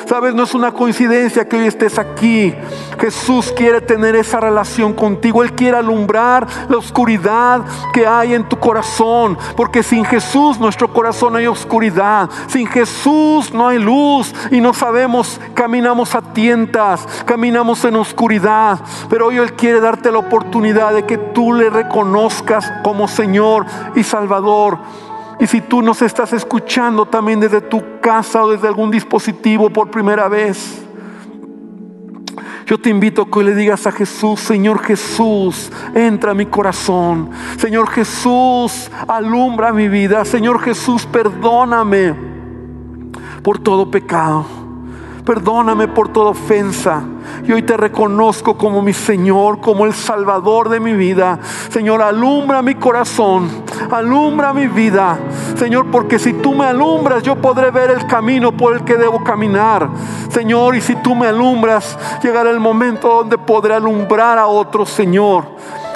Sabes, 0.06 0.34
no 0.34 0.44
es 0.44 0.54
una 0.54 0.72
coincidencia 0.72 1.48
que 1.48 1.58
hoy 1.58 1.68
estés 1.68 1.98
aquí. 2.00 2.54
Jesús 3.00 3.54
quiere 3.56 3.82
tener 3.82 4.16
esa 4.16 4.40
relación 4.40 4.94
contigo. 4.94 5.44
Él 5.44 5.54
quiere 5.54 5.78
alumbrar 5.78 6.48
la 6.68 6.78
oscuridad 6.78 7.62
que 7.94 8.06
hay 8.06 8.34
en 8.34 8.48
tu 8.48 8.58
corazón. 8.58 9.38
Porque 9.56 9.84
sin 9.84 10.06
Jesús 10.06 10.60
nuestro 10.60 10.92
corazón 10.92 11.36
hay 11.36 11.48
oscuridad. 11.48 12.30
Sin 12.48 12.68
Jesús 12.68 13.54
no 13.54 13.68
hay 13.68 13.80
luz. 13.80 14.34
Y 14.52 14.62
no 14.62 14.74
sabemos, 14.74 15.40
caminamos 15.54 16.16
a 16.16 16.22
tientas, 16.22 17.06
caminamos 17.26 17.84
en 17.86 17.96
oscuridad. 17.96 18.80
Pero 19.10 19.28
hoy 19.28 19.38
Él 19.38 19.54
quiere 19.54 19.80
darte 19.80 20.12
la 20.12 20.20
oportunidad 20.20 20.94
de 20.94 21.06
que 21.06 21.18
tú 21.18 21.54
le 21.54 21.70
reconozcas 21.70 22.72
como 22.84 23.08
Señor 23.08 23.66
y 23.96 24.04
Salvador. 24.04 24.80
Y 25.40 25.48
si 25.48 25.62
tú 25.62 25.82
nos 25.82 26.02
estás 26.02 26.34
escuchando 26.34 27.06
también 27.06 27.40
desde 27.40 27.62
tu 27.62 28.00
casa 28.02 28.44
o 28.44 28.52
desde 28.52 28.68
algún 28.68 28.92
dispositivo 28.92 29.70
por 29.70 29.90
primera 29.90 30.28
vez, 30.28 30.86
yo 32.66 32.78
te 32.78 32.90
invito 32.90 33.24
a 33.24 33.32
que 33.32 33.44
le 33.44 33.56
digas 33.56 33.88
a 33.88 33.92
Jesús, 33.92 34.40
Señor 34.42 34.84
Jesús, 34.84 35.72
entra 35.96 36.32
a 36.32 36.36
mi 36.36 36.46
corazón. 36.46 37.32
Señor 37.58 37.90
Jesús, 37.90 38.92
alumbra 39.08 39.74
mi 39.74 39.88
vida. 39.88 40.24
Señor 40.24 40.60
Jesús, 40.60 41.06
perdóname 41.08 42.14
por 43.42 43.58
todo 43.58 43.90
pecado. 43.90 44.69
Perdóname 45.30 45.88
por 45.88 46.10
toda 46.10 46.32
ofensa. 46.32 47.04
Y 47.44 47.52
hoy 47.52 47.62
te 47.62 47.78
reconozco 47.78 48.58
como 48.58 48.82
mi 48.82 48.94
Señor, 48.94 49.62
como 49.62 49.86
el 49.86 49.94
Salvador 49.94 50.70
de 50.70 50.80
mi 50.80 50.94
vida. 50.94 51.38
Señor, 51.70 52.02
alumbra 52.02 52.64
mi 52.64 52.74
corazón, 52.74 53.48
alumbra 53.92 54.54
mi 54.54 54.66
vida. 54.66 55.20
Señor, 55.56 55.92
porque 55.92 56.18
si 56.18 56.34
tú 56.34 56.56
me 56.56 56.66
alumbras, 56.66 57.22
yo 57.22 57.36
podré 57.36 57.70
ver 57.70 57.92
el 57.92 58.08
camino 58.08 58.58
por 58.58 58.74
el 58.74 58.84
que 58.84 58.96
debo 58.96 59.24
caminar. 59.24 59.88
Señor, 60.30 60.76
y 60.76 60.82
si 60.82 60.96
tú 60.96 61.14
me 61.14 61.28
alumbras, 61.28 61.96
llegará 62.24 62.50
el 62.50 62.60
momento 62.60 63.08
donde 63.08 63.38
podré 63.38 63.76
alumbrar 63.76 64.40
a 64.40 64.48
otros, 64.48 64.90
Señor 64.90 65.46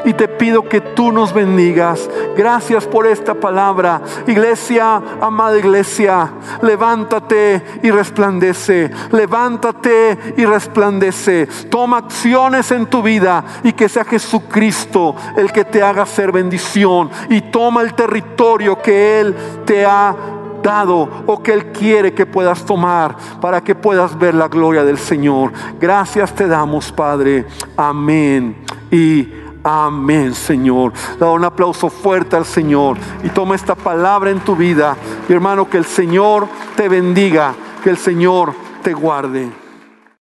y 0.06 0.14
te 0.14 0.28
pido 0.28 0.68
que 0.68 0.82
tú 0.82 1.12
nos 1.12 1.34
bendigas. 1.34 2.10
Gracias 2.36 2.86
por 2.86 3.08
esta 3.08 3.34
palabra. 3.34 4.02
Iglesia, 4.28 5.02
amada 5.22 5.58
iglesia, 5.58 6.32
levántate 6.62 7.80
y 7.82 7.92
resplandece. 7.92 8.92
Levántate 9.12 10.18
y 10.38 10.46
resplandece. 10.46 11.48
Toma 11.70 11.98
acciones 11.98 12.72
en 12.72 12.86
tu 12.88 13.02
vida 13.02 13.44
y 13.64 13.74
que 13.74 13.90
sea 13.90 14.06
Jesucristo 14.06 15.16
el 15.38 15.52
que 15.52 15.66
te 15.66 15.82
haga 15.82 16.06
ser 16.06 16.32
bendición. 16.32 17.10
Y 17.30 17.42
toma 17.42 17.82
el 17.82 17.94
territorio 17.94 18.82
que 18.82 19.20
Él 19.20 19.36
te 19.66 19.86
ha 19.86 20.16
dado 20.64 21.10
o 21.26 21.44
que 21.44 21.54
Él 21.54 21.72
quiere 21.72 22.14
que 22.14 22.26
puedas 22.26 22.66
tomar 22.66 23.16
para 23.40 23.62
que 23.62 23.76
puedas 23.76 24.18
ver 24.18 24.34
la 24.34 24.48
gloria 24.48 24.84
del 24.84 24.98
Señor. 24.98 25.52
Gracias 25.80 26.34
te 26.34 26.48
damos, 26.48 26.92
Padre. 26.92 27.46
Amén. 27.78 28.64
Y 28.90 29.43
Amén, 29.64 30.34
Señor. 30.36 30.92
Da 31.18 31.30
un 31.30 31.46
aplauso 31.46 31.90
fuerte 31.90 32.36
al 32.36 32.46
Señor 32.46 32.98
y 33.24 33.30
toma 33.30 33.56
esta 33.56 33.76
palabra 33.76 34.30
en 34.30 34.42
tu 34.42 34.56
vida. 34.56 34.98
Y 35.30 35.34
hermano, 35.34 35.70
que 35.70 35.78
el 35.78 35.86
Señor 35.86 36.48
te 36.76 36.90
bendiga, 36.90 37.54
que 37.82 37.90
el 37.90 37.98
Señor 37.98 38.54
te 38.84 38.94
guarde. 38.94 39.63